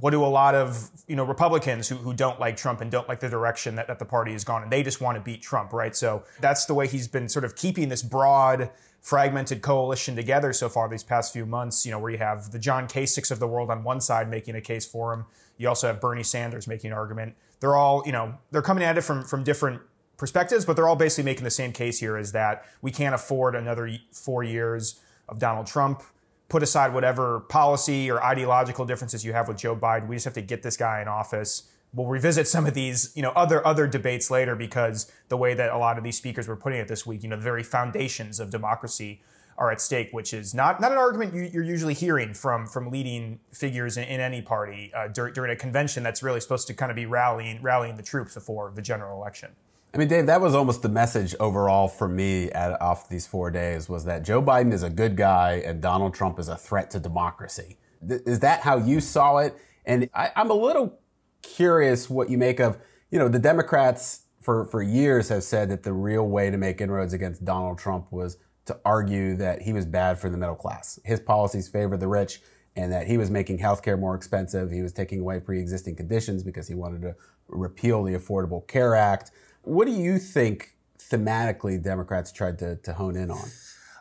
What 0.00 0.12
do 0.12 0.24
a 0.24 0.26
lot 0.26 0.54
of 0.54 0.90
you 1.06 1.16
know 1.16 1.24
Republicans 1.24 1.88
who, 1.88 1.96
who 1.96 2.14
don't 2.14 2.40
like 2.40 2.56
Trump 2.56 2.80
and 2.80 2.90
don't 2.90 3.08
like 3.08 3.20
the 3.20 3.28
direction 3.28 3.74
that, 3.74 3.86
that 3.88 3.98
the 3.98 4.06
party 4.06 4.32
has 4.32 4.44
gone 4.44 4.62
and 4.62 4.72
they 4.72 4.82
just 4.82 5.00
want 5.00 5.16
to 5.16 5.22
beat 5.22 5.42
Trump, 5.42 5.72
right? 5.72 5.94
So 5.94 6.24
that's 6.40 6.64
the 6.64 6.74
way 6.74 6.88
he's 6.88 7.08
been 7.08 7.28
sort 7.28 7.44
of 7.44 7.56
keeping 7.56 7.90
this 7.90 8.02
broad 8.02 8.70
fragmented 9.00 9.62
coalition 9.62 10.16
together 10.16 10.52
so 10.52 10.68
far 10.68 10.88
these 10.88 11.04
past 11.04 11.32
few 11.32 11.46
months, 11.46 11.86
you 11.86 11.92
know, 11.92 11.98
where 11.98 12.10
you 12.10 12.18
have 12.18 12.50
the 12.50 12.58
John 12.58 12.86
Kasichs 12.86 13.30
of 13.30 13.38
the 13.38 13.46
world 13.46 13.70
on 13.70 13.84
one 13.84 14.00
side 14.00 14.28
making 14.28 14.54
a 14.54 14.60
case 14.60 14.86
for 14.86 15.12
him. 15.12 15.24
You 15.58 15.68
also 15.68 15.86
have 15.88 16.00
Bernie 16.00 16.22
Sanders 16.22 16.66
making 16.66 16.92
an 16.92 16.96
argument. 16.96 17.34
They're 17.60 17.76
all, 17.76 18.02
you 18.06 18.12
know, 18.12 18.38
they're 18.50 18.62
coming 18.62 18.84
at 18.84 18.96
it 18.96 19.02
from, 19.02 19.24
from 19.24 19.44
different 19.44 19.82
perspectives, 20.16 20.64
but 20.64 20.76
they're 20.76 20.88
all 20.88 20.96
basically 20.96 21.24
making 21.24 21.44
the 21.44 21.50
same 21.50 21.72
case 21.72 22.00
here 22.00 22.16
is 22.16 22.32
that 22.32 22.64
we 22.80 22.90
can't 22.90 23.14
afford 23.14 23.54
another 23.54 23.90
four 24.12 24.42
years 24.42 25.00
of 25.28 25.38
Donald 25.38 25.66
Trump. 25.66 26.02
Put 26.48 26.62
aside 26.62 26.94
whatever 26.94 27.40
policy 27.40 28.10
or 28.10 28.22
ideological 28.24 28.86
differences 28.86 29.24
you 29.24 29.34
have 29.34 29.48
with 29.48 29.58
Joe 29.58 29.76
Biden. 29.76 30.08
We 30.08 30.16
just 30.16 30.24
have 30.24 30.34
to 30.34 30.40
get 30.40 30.62
this 30.62 30.76
guy 30.76 31.02
in 31.02 31.08
office 31.08 31.68
we'll 31.92 32.06
revisit 32.06 32.46
some 32.46 32.66
of 32.66 32.74
these, 32.74 33.12
you 33.14 33.22
know, 33.22 33.30
other 33.30 33.66
other 33.66 33.86
debates 33.86 34.30
later 34.30 34.54
because 34.54 35.10
the 35.28 35.36
way 35.36 35.54
that 35.54 35.72
a 35.72 35.78
lot 35.78 35.98
of 35.98 36.04
these 36.04 36.16
speakers 36.16 36.46
were 36.48 36.56
putting 36.56 36.78
it 36.78 36.88
this 36.88 37.06
week, 37.06 37.22
you 37.22 37.28
know, 37.28 37.36
the 37.36 37.42
very 37.42 37.62
foundations 37.62 38.40
of 38.40 38.50
democracy 38.50 39.20
are 39.58 39.70
at 39.72 39.80
stake, 39.80 40.08
which 40.12 40.32
is 40.32 40.54
not 40.54 40.80
not 40.80 40.92
an 40.92 40.98
argument 40.98 41.34
you, 41.34 41.60
are 41.60 41.64
usually 41.64 41.94
hearing 41.94 42.32
from 42.32 42.66
from 42.66 42.90
leading 42.90 43.40
figures 43.52 43.96
in, 43.96 44.04
in 44.04 44.20
any 44.20 44.40
party 44.40 44.92
uh, 44.94 45.08
during, 45.08 45.34
during 45.34 45.50
a 45.50 45.56
convention 45.56 46.02
that's 46.02 46.22
really 46.22 46.40
supposed 46.40 46.66
to 46.68 46.74
kind 46.74 46.90
of 46.90 46.96
be 46.96 47.06
rallying 47.06 47.60
rallying 47.60 47.96
the 47.96 48.02
troops 48.02 48.34
before 48.34 48.72
the 48.74 48.82
general 48.82 49.20
election. 49.20 49.50
I 49.92 49.98
mean, 49.98 50.08
Dave, 50.08 50.26
that 50.26 50.40
was 50.40 50.54
almost 50.54 50.82
the 50.82 50.88
message 50.88 51.34
overall 51.40 51.88
for 51.88 52.08
me 52.08 52.50
at, 52.52 52.80
off 52.80 53.08
these 53.08 53.26
four 53.26 53.50
days 53.50 53.88
was 53.88 54.04
that 54.04 54.22
Joe 54.22 54.42
Biden 54.42 54.72
is 54.72 54.82
a 54.82 54.90
good 54.90 55.16
guy 55.16 55.62
and 55.64 55.80
Donald 55.80 56.14
Trump 56.14 56.38
is 56.38 56.48
a 56.48 56.56
threat 56.56 56.90
to 56.92 57.00
democracy. 57.00 57.78
Th- 58.06 58.20
is 58.26 58.40
that 58.40 58.60
how 58.60 58.76
you 58.76 59.00
saw 59.00 59.38
it? 59.38 59.56
And 59.86 60.08
I, 60.14 60.30
I'm 60.36 60.50
a 60.50 60.54
little 60.54 61.00
curious 61.42 62.10
what 62.10 62.28
you 62.28 62.36
make 62.36 62.60
of, 62.60 62.78
you 63.10 63.18
know, 63.18 63.28
the 63.28 63.38
Democrats 63.38 64.24
for, 64.42 64.66
for 64.66 64.82
years 64.82 65.30
have 65.30 65.42
said 65.42 65.70
that 65.70 65.82
the 65.82 65.94
real 65.94 66.28
way 66.28 66.50
to 66.50 66.58
make 66.58 66.82
inroads 66.82 67.14
against 67.14 67.44
Donald 67.44 67.78
Trump 67.78 68.12
was 68.12 68.36
to 68.68 68.78
argue 68.84 69.36
that 69.36 69.62
he 69.62 69.72
was 69.72 69.84
bad 69.84 70.18
for 70.18 70.30
the 70.30 70.36
middle 70.36 70.54
class. 70.54 70.98
His 71.04 71.20
policies 71.20 71.68
favored 71.68 72.00
the 72.00 72.08
rich 72.08 72.40
and 72.76 72.92
that 72.92 73.06
he 73.06 73.18
was 73.18 73.30
making 73.30 73.58
healthcare 73.58 73.98
more 73.98 74.14
expensive. 74.14 74.70
He 74.70 74.82
was 74.82 74.92
taking 74.92 75.20
away 75.20 75.40
pre-existing 75.40 75.96
conditions 75.96 76.42
because 76.42 76.68
he 76.68 76.74
wanted 76.74 77.02
to 77.02 77.16
repeal 77.48 78.02
the 78.04 78.14
Affordable 78.14 78.66
Care 78.66 78.94
Act. 78.94 79.30
What 79.62 79.86
do 79.86 79.92
you 79.92 80.18
think 80.18 80.76
thematically 80.98 81.82
Democrats 81.82 82.30
tried 82.32 82.58
to, 82.60 82.76
to 82.76 82.92
hone 82.92 83.16
in 83.16 83.30
on? 83.30 83.48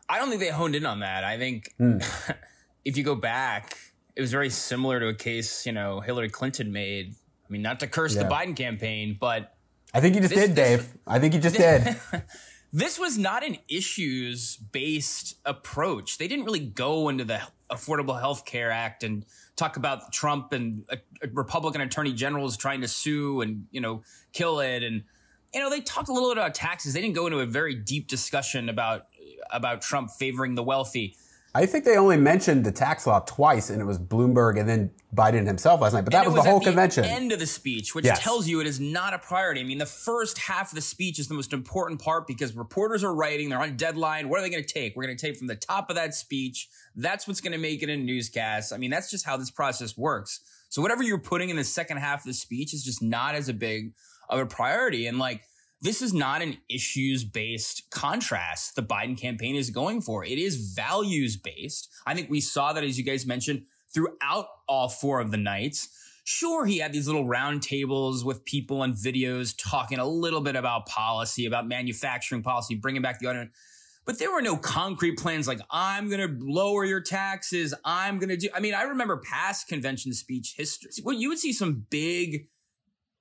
I 0.07 0.19
don't 0.19 0.29
think 0.29 0.41
they 0.41 0.49
honed 0.49 0.75
in 0.75 0.85
on 0.85 0.99
that. 0.99 1.23
I 1.23 1.37
think 1.37 1.73
mm. 1.79 2.35
if 2.85 2.97
you 2.97 3.03
go 3.03 3.15
back, 3.15 3.77
it 4.15 4.21
was 4.21 4.31
very 4.31 4.49
similar 4.49 4.99
to 4.99 5.07
a 5.07 5.13
case, 5.13 5.65
you 5.65 5.71
know, 5.71 5.99
Hillary 5.99 6.29
Clinton 6.29 6.71
made 6.71 7.15
I 7.47 7.53
mean, 7.53 7.61
not 7.61 7.79
to 7.79 7.87
curse 7.87 8.15
yeah. 8.15 8.23
the 8.23 8.29
Biden 8.29 8.55
campaign, 8.55 9.17
but 9.19 9.55
I 9.93 10.01
think 10.01 10.15
you 10.15 10.21
just 10.21 10.33
this, 10.33 10.47
did, 10.47 10.55
Dave. 10.55 10.79
This, 10.79 10.97
I 11.07 11.19
think 11.19 11.33
you 11.33 11.39
just 11.39 11.55
did. 11.55 11.95
this 12.71 12.99
was 12.99 13.17
not 13.17 13.45
an 13.45 13.57
issues 13.69 14.57
based 14.57 15.35
approach. 15.45 16.17
They 16.17 16.27
didn't 16.27 16.45
really 16.45 16.59
go 16.59 17.09
into 17.09 17.23
the 17.23 17.41
Affordable 17.69 18.19
Health 18.19 18.45
Care 18.45 18.71
Act 18.71 19.03
and 19.03 19.25
talk 19.55 19.77
about 19.77 20.11
Trump 20.11 20.53
and 20.53 20.85
a, 20.89 21.27
Republican 21.31 21.81
attorney 21.81 22.13
generals 22.13 22.57
trying 22.57 22.81
to 22.81 22.87
sue 22.87 23.41
and, 23.41 23.65
you 23.71 23.81
know, 23.81 24.03
kill 24.33 24.59
it. 24.59 24.83
And, 24.83 25.03
you 25.53 25.59
know, 25.59 25.69
they 25.69 25.81
talked 25.81 26.09
a 26.09 26.13
little 26.13 26.29
bit 26.29 26.37
about 26.37 26.53
taxes. 26.53 26.93
They 26.93 27.01
didn't 27.01 27.15
go 27.15 27.27
into 27.27 27.39
a 27.39 27.45
very 27.45 27.75
deep 27.75 28.07
discussion 28.07 28.69
about 28.69 29.07
about 29.51 29.81
Trump 29.81 30.11
favoring 30.11 30.55
the 30.55 30.63
wealthy. 30.63 31.15
I 31.57 31.65
think 31.65 31.85
they 31.85 31.97
only 31.97 32.17
mentioned 32.17 32.65
the 32.65 32.71
tax 32.71 33.07
law 33.07 33.19
twice, 33.21 33.71
and 33.71 33.81
it 33.81 33.85
was 33.85 33.97
Bloomberg 33.97 34.59
and 34.59 34.69
then 34.69 34.91
Biden 35.15 35.47
himself 35.47 35.81
last 35.81 35.93
night. 35.93 36.03
But 36.03 36.13
that 36.13 36.23
was, 36.23 36.35
was, 36.35 36.43
the 36.43 36.49
whole 36.51 36.59
the 36.59 36.65
convention. 36.65 37.03
End 37.03 37.31
of 37.31 37.39
the 37.39 37.47
speech, 37.47 37.95
which 37.95 38.05
yes. 38.05 38.19
tells 38.19 38.47
you 38.47 38.61
it 38.61 38.67
is 38.67 38.79
not 38.79 39.15
a 39.15 39.17
priority. 39.17 39.61
I 39.61 39.63
mean, 39.63 39.79
the 39.79 39.87
first 39.87 40.37
half 40.37 40.69
of 40.69 40.75
the 40.75 40.81
speech 40.81 41.17
is 41.17 41.27
the 41.27 41.33
most 41.33 41.53
important 41.53 41.99
part 41.99 42.27
because 42.27 42.55
reporters 42.55 43.03
are 43.03 43.11
writing; 43.11 43.49
they're 43.49 43.59
on 43.59 43.75
deadline. 43.75 44.29
What 44.29 44.39
are 44.39 44.43
they 44.43 44.51
going 44.51 44.63
to 44.63 44.71
take? 44.71 44.95
We're 44.95 45.05
going 45.05 45.17
to 45.17 45.25
take 45.25 45.35
from 45.35 45.47
the 45.47 45.55
top 45.55 45.89
of 45.89 45.95
that 45.95 46.13
speech. 46.13 46.69
That's 46.95 47.27
what's 47.27 47.41
going 47.41 47.53
to 47.53 47.57
make 47.57 47.81
it 47.81 47.89
a 47.89 47.97
newscast. 47.97 48.71
I 48.71 48.77
mean, 48.77 48.91
that's 48.91 49.09
just 49.09 49.25
how 49.25 49.35
this 49.35 49.49
process 49.49 49.97
works. 49.97 50.41
So 50.69 50.83
whatever 50.83 51.01
you're 51.01 51.17
putting 51.17 51.49
in 51.49 51.55
the 51.55 51.63
second 51.63 51.97
half 51.97 52.19
of 52.19 52.25
the 52.25 52.35
speech 52.35 52.71
is 52.71 52.83
just 52.83 53.01
not 53.01 53.33
as 53.33 53.49
a 53.49 53.53
big 53.53 53.93
of 54.29 54.39
a 54.39 54.45
priority. 54.45 55.07
And 55.07 55.17
like 55.17 55.41
this 55.81 56.01
is 56.01 56.13
not 56.13 56.41
an 56.41 56.57
issues 56.69 57.23
based 57.23 57.89
contrast 57.91 58.75
the 58.75 58.81
Biden 58.81 59.19
campaign 59.19 59.55
is 59.55 59.69
going 59.69 60.01
for. 60.01 60.25
It 60.25 60.39
is 60.39 60.73
values 60.75 61.37
based. 61.37 61.89
I 62.05 62.15
think 62.15 62.29
we 62.29 62.41
saw 62.41 62.73
that, 62.73 62.83
as 62.83 62.97
you 62.97 63.03
guys 63.03 63.25
mentioned, 63.25 63.63
throughout 63.93 64.47
all 64.67 64.89
four 64.89 65.19
of 65.19 65.31
the 65.31 65.37
nights. 65.37 65.89
Sure, 66.23 66.65
he 66.65 66.79
had 66.79 66.91
these 66.91 67.07
little 67.07 67.25
round 67.25 67.61
tables 67.61 68.25
with 68.25 68.43
people 68.43 68.83
and 68.83 68.93
videos 68.93 69.55
talking 69.57 69.97
a 69.97 70.05
little 70.05 70.41
bit 70.41 70.55
about 70.55 70.85
policy, 70.85 71.45
about 71.45 71.67
manufacturing 71.67 72.43
policy, 72.43 72.75
bringing 72.75 73.01
back 73.01 73.19
the 73.19 73.27
audience. 73.27 73.55
But 74.05 74.19
there 74.19 74.31
were 74.31 74.41
no 74.41 74.57
concrete 74.57 75.17
plans 75.17 75.47
like, 75.47 75.59
I'm 75.69 76.09
going 76.09 76.21
to 76.21 76.45
lower 76.45 76.85
your 76.85 77.01
taxes. 77.01 77.73
I'm 77.83 78.19
going 78.19 78.29
to 78.29 78.37
do. 78.37 78.49
I 78.53 78.61
mean, 78.61 78.73
I 78.73 78.83
remember 78.83 79.17
past 79.17 79.67
convention 79.67 80.13
speech 80.13 80.55
history. 80.57 80.91
Well, 81.03 81.15
you 81.15 81.29
would 81.29 81.39
see 81.39 81.53
some 81.53 81.85
big 81.89 82.47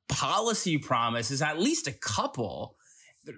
policy 0.09 0.79
promises, 0.79 1.43
at 1.43 1.59
least 1.59 1.87
a 1.87 1.93
couple. 1.93 2.77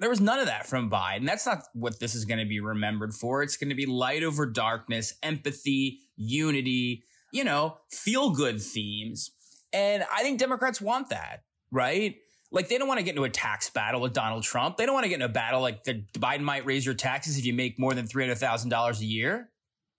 There 0.00 0.10
was 0.10 0.20
none 0.20 0.38
of 0.38 0.46
that 0.46 0.66
from 0.66 0.90
Biden. 0.90 1.26
That's 1.26 1.46
not 1.46 1.64
what 1.72 1.98
this 1.98 2.14
is 2.14 2.24
going 2.24 2.40
to 2.40 2.46
be 2.46 2.60
remembered 2.60 3.14
for. 3.14 3.42
It's 3.42 3.56
going 3.56 3.70
to 3.70 3.74
be 3.74 3.86
light 3.86 4.22
over 4.22 4.44
darkness, 4.44 5.14
empathy, 5.22 6.00
unity, 6.16 7.04
you 7.32 7.44
know, 7.44 7.78
feel 7.90 8.30
good 8.30 8.60
themes. 8.60 9.30
And 9.72 10.04
I 10.12 10.22
think 10.22 10.38
Democrats 10.38 10.80
want 10.80 11.10
that, 11.10 11.44
right? 11.70 12.16
Like 12.50 12.68
they 12.68 12.78
don't 12.78 12.88
want 12.88 12.98
to 12.98 13.04
get 13.04 13.10
into 13.10 13.24
a 13.24 13.30
tax 13.30 13.68
battle 13.70 14.00
with 14.00 14.12
Donald 14.12 14.42
Trump. 14.42 14.76
They 14.76 14.86
don't 14.86 14.94
want 14.94 15.04
to 15.04 15.10
get 15.10 15.16
in 15.16 15.22
a 15.22 15.28
battle 15.28 15.60
like 15.60 15.84
the 15.84 16.02
Biden 16.14 16.40
might 16.40 16.64
raise 16.64 16.84
your 16.84 16.94
taxes 16.94 17.38
if 17.38 17.44
you 17.44 17.52
make 17.52 17.78
more 17.78 17.94
than 17.94 18.06
$300,000 18.06 19.00
a 19.00 19.04
year. 19.04 19.50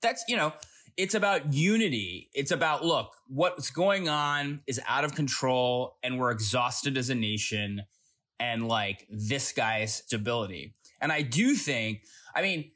That's, 0.01 0.23
you 0.27 0.37
know, 0.37 0.53
it's 0.99 1.15
about 1.15 1.53
unity. 1.53 2.29
It's 2.33 2.51
about, 2.51 2.83
look, 2.83 3.15
what's 3.27 3.69
going 3.69 4.09
on 4.09 4.59
is 4.67 4.81
out 4.85 5.05
of 5.05 5.15
control 5.15 5.95
and 6.03 6.19
we're 6.19 6.31
exhausted 6.31 6.97
as 6.97 7.09
a 7.09 7.15
nation 7.15 7.83
and 8.37 8.67
like 8.67 9.07
this 9.09 9.53
guy's 9.53 9.93
stability. 9.93 10.75
And 10.99 11.09
I 11.09 11.21
do 11.21 11.55
think, 11.55 12.01
I 12.35 12.41
mean, 12.41 12.71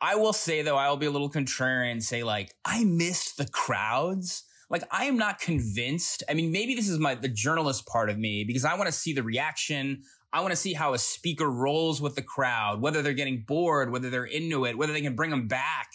I 0.00 0.16
will 0.16 0.32
say 0.32 0.62
though, 0.62 0.76
I 0.76 0.90
will 0.90 0.96
be 0.96 1.06
a 1.06 1.10
little 1.12 1.30
contrarian 1.30 1.92
and 1.92 2.02
say 2.02 2.24
like, 2.24 2.52
I 2.64 2.82
missed 2.82 3.36
the 3.36 3.46
crowds. 3.46 4.42
Like 4.68 4.82
I 4.90 5.04
am 5.04 5.16
not 5.16 5.38
convinced. 5.38 6.24
I 6.28 6.34
mean, 6.34 6.50
maybe 6.50 6.74
this 6.74 6.88
is 6.88 6.98
my, 6.98 7.14
the 7.14 7.28
journalist 7.28 7.86
part 7.86 8.10
of 8.10 8.18
me 8.18 8.42
because 8.42 8.64
I 8.64 8.74
want 8.74 8.86
to 8.86 8.92
see 8.92 9.12
the 9.12 9.22
reaction. 9.22 10.02
I 10.32 10.40
want 10.40 10.50
to 10.50 10.56
see 10.56 10.72
how 10.72 10.94
a 10.94 10.98
speaker 10.98 11.48
rolls 11.48 12.02
with 12.02 12.16
the 12.16 12.22
crowd, 12.22 12.80
whether 12.80 13.02
they're 13.02 13.12
getting 13.12 13.44
bored, 13.46 13.92
whether 13.92 14.10
they're 14.10 14.24
into 14.24 14.64
it, 14.64 14.76
whether 14.76 14.92
they 14.92 15.00
can 15.00 15.14
bring 15.14 15.30
them 15.30 15.46
back 15.46 15.92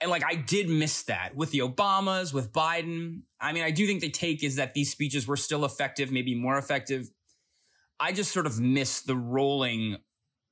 and 0.00 0.10
like 0.10 0.24
I 0.24 0.34
did 0.34 0.68
miss 0.68 1.02
that 1.04 1.34
with 1.34 1.50
the 1.50 1.60
Obamas, 1.60 2.32
with 2.32 2.52
Biden. 2.52 3.22
I 3.40 3.52
mean, 3.52 3.64
I 3.64 3.70
do 3.70 3.86
think 3.86 4.00
the 4.00 4.10
take 4.10 4.42
is 4.42 4.56
that 4.56 4.74
these 4.74 4.90
speeches 4.90 5.26
were 5.26 5.36
still 5.36 5.64
effective, 5.64 6.12
maybe 6.12 6.34
more 6.34 6.58
effective. 6.58 7.10
I 7.98 8.12
just 8.12 8.32
sort 8.32 8.46
of 8.46 8.60
miss 8.60 9.00
the 9.00 9.16
rolling 9.16 9.96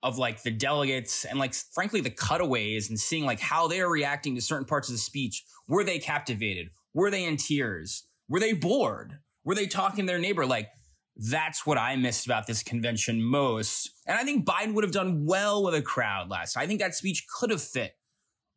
of 0.02 0.18
like 0.18 0.42
the 0.42 0.50
delegates 0.50 1.24
and 1.24 1.38
like 1.38 1.54
frankly 1.54 2.00
the 2.00 2.10
cutaways 2.10 2.88
and 2.88 2.98
seeing 2.98 3.24
like 3.24 3.40
how 3.40 3.68
they 3.68 3.80
are 3.80 3.90
reacting 3.90 4.34
to 4.34 4.40
certain 4.40 4.66
parts 4.66 4.88
of 4.88 4.94
the 4.94 4.98
speech. 4.98 5.44
Were 5.68 5.84
they 5.84 5.98
captivated? 5.98 6.68
Were 6.92 7.10
they 7.10 7.24
in 7.24 7.36
tears? 7.36 8.04
Were 8.28 8.40
they 8.40 8.52
bored? 8.52 9.18
Were 9.44 9.54
they 9.54 9.66
talking 9.66 10.06
to 10.06 10.12
their 10.12 10.18
neighbor? 10.18 10.46
Like 10.46 10.68
that's 11.16 11.66
what 11.66 11.78
I 11.78 11.96
missed 11.96 12.26
about 12.26 12.46
this 12.46 12.62
convention 12.62 13.22
most. 13.22 13.90
And 14.06 14.18
I 14.18 14.24
think 14.24 14.46
Biden 14.46 14.74
would 14.74 14.84
have 14.84 14.92
done 14.92 15.24
well 15.26 15.62
with 15.62 15.74
a 15.74 15.82
crowd 15.82 16.28
last. 16.28 16.56
I 16.56 16.66
think 16.66 16.80
that 16.80 16.94
speech 16.94 17.26
could 17.38 17.50
have 17.50 17.62
fit 17.62 17.94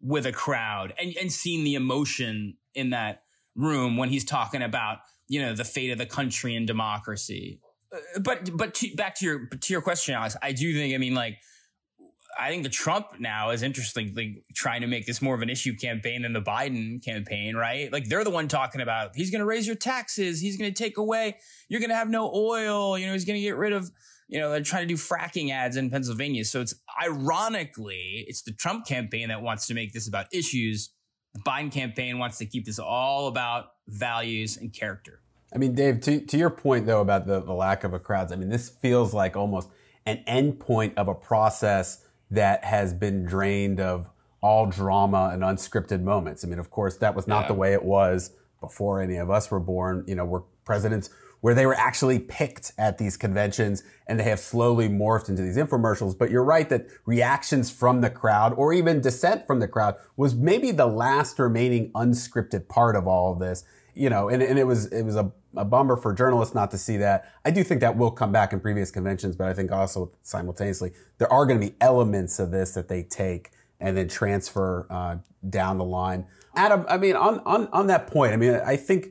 with 0.02 0.26
a 0.26 0.32
crowd 0.32 0.94
and, 1.00 1.16
and 1.20 1.32
seen 1.32 1.64
the 1.64 1.76
emotion 1.76 2.58
in 2.76 2.92
that 2.92 3.24
room 3.56 3.98
when 3.98 4.10
he's 4.10 4.26
talking 4.26 4.62
about, 4.62 5.00
you 5.28 5.42
know, 5.42 5.54
the 5.54 5.64
fate 5.64 5.92
of 5.92 5.98
the 5.98 6.06
country 6.06 6.56
and 6.56 6.68
democracy 6.68 7.60
uh, 7.94 8.20
but 8.20 8.56
but 8.56 8.74
to, 8.76 8.94
back 8.96 9.16
to 9.16 9.26
your 9.26 9.46
to 9.48 9.74
your 9.74 9.82
question, 9.82 10.16
Alex, 10.16 10.36
I 10.42 10.52
do 10.52 10.74
think 10.74 10.94
I 10.94 10.98
mean 10.98 11.16
like 11.16 11.38
I 12.40 12.50
think 12.50 12.64
the 12.64 12.70
Trump 12.70 13.20
now 13.20 13.50
is 13.50 13.64
interestingly 13.64 14.44
trying 14.54 14.82
to 14.82 14.88
make 14.88 15.06
this 15.06 15.22
more 15.22 15.34
of 15.34 15.42
an 15.42 15.50
issue 15.50 15.76
campaign 15.76 16.22
than 16.22 16.34
the 16.34 16.42
Biden 16.42 17.04
campaign, 17.04 17.56
right? 17.56 17.92
Like 17.92 18.10
they're 18.10 18.24
the 18.24 18.30
one 18.30 18.48
talking 18.48 18.82
about 18.82 19.12
he's 19.16 19.32
going 19.32 19.40
to 19.40 19.46
raise 19.46 19.66
your 19.66 19.76
taxes, 19.76 20.40
he's 20.40 20.58
going 20.58 20.72
to 20.72 20.84
take 20.84 20.98
away, 20.98 21.38
you're 21.70 21.80
going 21.80 21.90
to 21.90 21.96
have 21.96 22.10
no 22.10 22.32
oil, 22.34 22.98
you 22.98 23.08
know, 23.08 23.14
he's 23.14 23.26
going 23.26 23.40
to 23.40 23.42
get 23.42 23.56
rid 23.56 23.74
of, 23.74 23.90
you 24.28 24.40
know, 24.40 24.52
they're 24.52 24.62
trying 24.62 24.88
to 24.88 24.94
do 24.94 25.00
fracking 25.00 25.52
ads 25.52 25.78
in 25.78 25.90
Pennsylvania. 25.90 26.44
So 26.44 26.62
it's 26.62 26.76
ironically, 27.02 28.26
it's 28.28 28.42
the 28.42 28.52
Trump 28.52 28.86
campaign 28.86 29.30
that 29.30 29.42
wants 29.42 29.68
to 29.68 29.74
make 29.74 29.94
this 29.94 30.08
about 30.08 30.26
issues. 30.34 30.92
The 31.34 31.40
Biden 31.42 31.72
campaign 31.72 32.20
wants 32.20 32.38
to 32.40 32.46
keep 32.46 32.66
this 32.66 32.80
all 32.80 33.28
about 33.28 33.72
values 33.88 34.58
and 34.58 34.74
character. 34.74 35.22
I 35.54 35.58
mean, 35.58 35.76
Dave, 35.76 36.02
to, 36.02 36.20
to 36.20 36.38
your 36.38 36.50
point 36.50 36.86
though 36.86 37.02
about 37.02 37.26
the, 37.26 37.40
the 37.40 37.54
lack 37.54 37.84
of 37.84 37.94
a 37.94 38.00
crowds, 38.00 38.32
I 38.32 38.36
mean, 38.36 38.50
this 38.50 38.70
feels 38.70 39.14
like 39.14 39.38
almost 39.38 39.70
an 40.06 40.24
endpoint 40.28 40.96
of 40.96 41.08
a 41.08 41.16
process 41.16 42.04
that 42.30 42.66
has 42.66 42.94
been 42.94 43.24
drained 43.24 43.80
of 43.80 44.10
all 44.42 44.66
drama 44.66 45.30
and 45.34 45.42
unscripted 45.42 46.02
moments. 46.02 46.44
I 46.44 46.48
mean, 46.48 46.60
of 46.60 46.70
course, 46.70 46.98
that 46.98 47.16
was 47.16 47.28
not 47.28 47.44
yeah. 47.44 47.48
the 47.48 47.54
way 47.54 47.74
it 47.74 47.84
was 47.84 48.32
before 48.60 49.02
any 49.02 49.16
of 49.16 49.30
us 49.30 49.50
were 49.50 49.60
born. 49.60 50.04
You 50.08 50.16
know, 50.16 50.26
we're 50.26 50.42
presidents 50.66 51.10
where 51.42 51.54
they 51.54 51.66
were 51.66 51.76
actually 51.76 52.20
picked 52.20 52.74
at 52.78 52.98
these 52.98 53.18
conventions 53.18 53.84
and 54.08 54.20
they 54.20 54.24
have 54.24 54.40
slowly 54.40 54.90
morphed 54.90 55.30
into 55.30 55.42
these 55.42 55.58
infomercials. 55.58 56.18
But 56.18 56.32
you're 56.32 56.44
right 56.44 56.68
that 56.70 56.88
reactions 57.06 57.72
from 57.72 58.02
the 58.02 58.10
crowd 58.10 58.54
or 58.54 58.74
even 58.74 59.02
dissent 59.02 59.46
from 59.46 59.60
the 59.60 59.68
crowd 59.68 59.96
was 60.16 60.36
maybe 60.36 60.72
the 60.72 60.88
last 60.88 61.38
remaining 61.40 61.92
unscripted 61.94 62.68
part 62.68 62.96
of 62.96 63.08
all 63.08 63.34
of 63.34 63.40
this 63.40 63.64
you 63.98 64.10
know, 64.10 64.30
and, 64.30 64.44
and 64.44 64.60
it 64.60 64.66
was 64.66 64.86
it 64.88 65.02
was 65.02 65.16
a, 65.16 65.32
a 65.56 65.66
bummer 65.66 65.98
for 65.98 66.14
journalists 66.14 66.54
not 66.54 66.72
to 66.72 66.78
see 66.78 66.98
that. 66.98 67.34
I 67.44 67.52
do 67.52 67.64
think 67.64 67.82
that 67.82 67.98
will 67.98 68.12
come 68.12 68.32
back 68.32 68.54
in 68.54 68.60
previous 68.60 68.92
conventions, 68.92 69.36
but 69.36 69.48
I 69.48 69.54
think 69.54 69.72
also 69.72 70.12
simultaneously 70.22 70.92
there 71.18 71.32
are 71.34 71.46
going 71.46 71.60
to 71.60 71.68
be 71.68 71.76
elements 71.82 72.40
of 72.40 72.52
this 72.52 72.74
that 72.76 72.88
they 72.88 73.04
take 73.04 73.52
and 73.80 73.98
then 73.98 74.08
transfer 74.08 74.86
uh, 74.90 75.18
down 75.50 75.78
the 75.78 75.84
line. 75.84 76.26
Adam, 76.56 76.86
I 76.88 76.98
mean, 76.98 77.16
on, 77.16 77.40
on 77.40 77.68
on 77.70 77.88
that 77.88 78.08
point, 78.08 78.34
I 78.34 78.38
mean, 78.38 78.54
I 78.54 78.76
think 78.76 79.10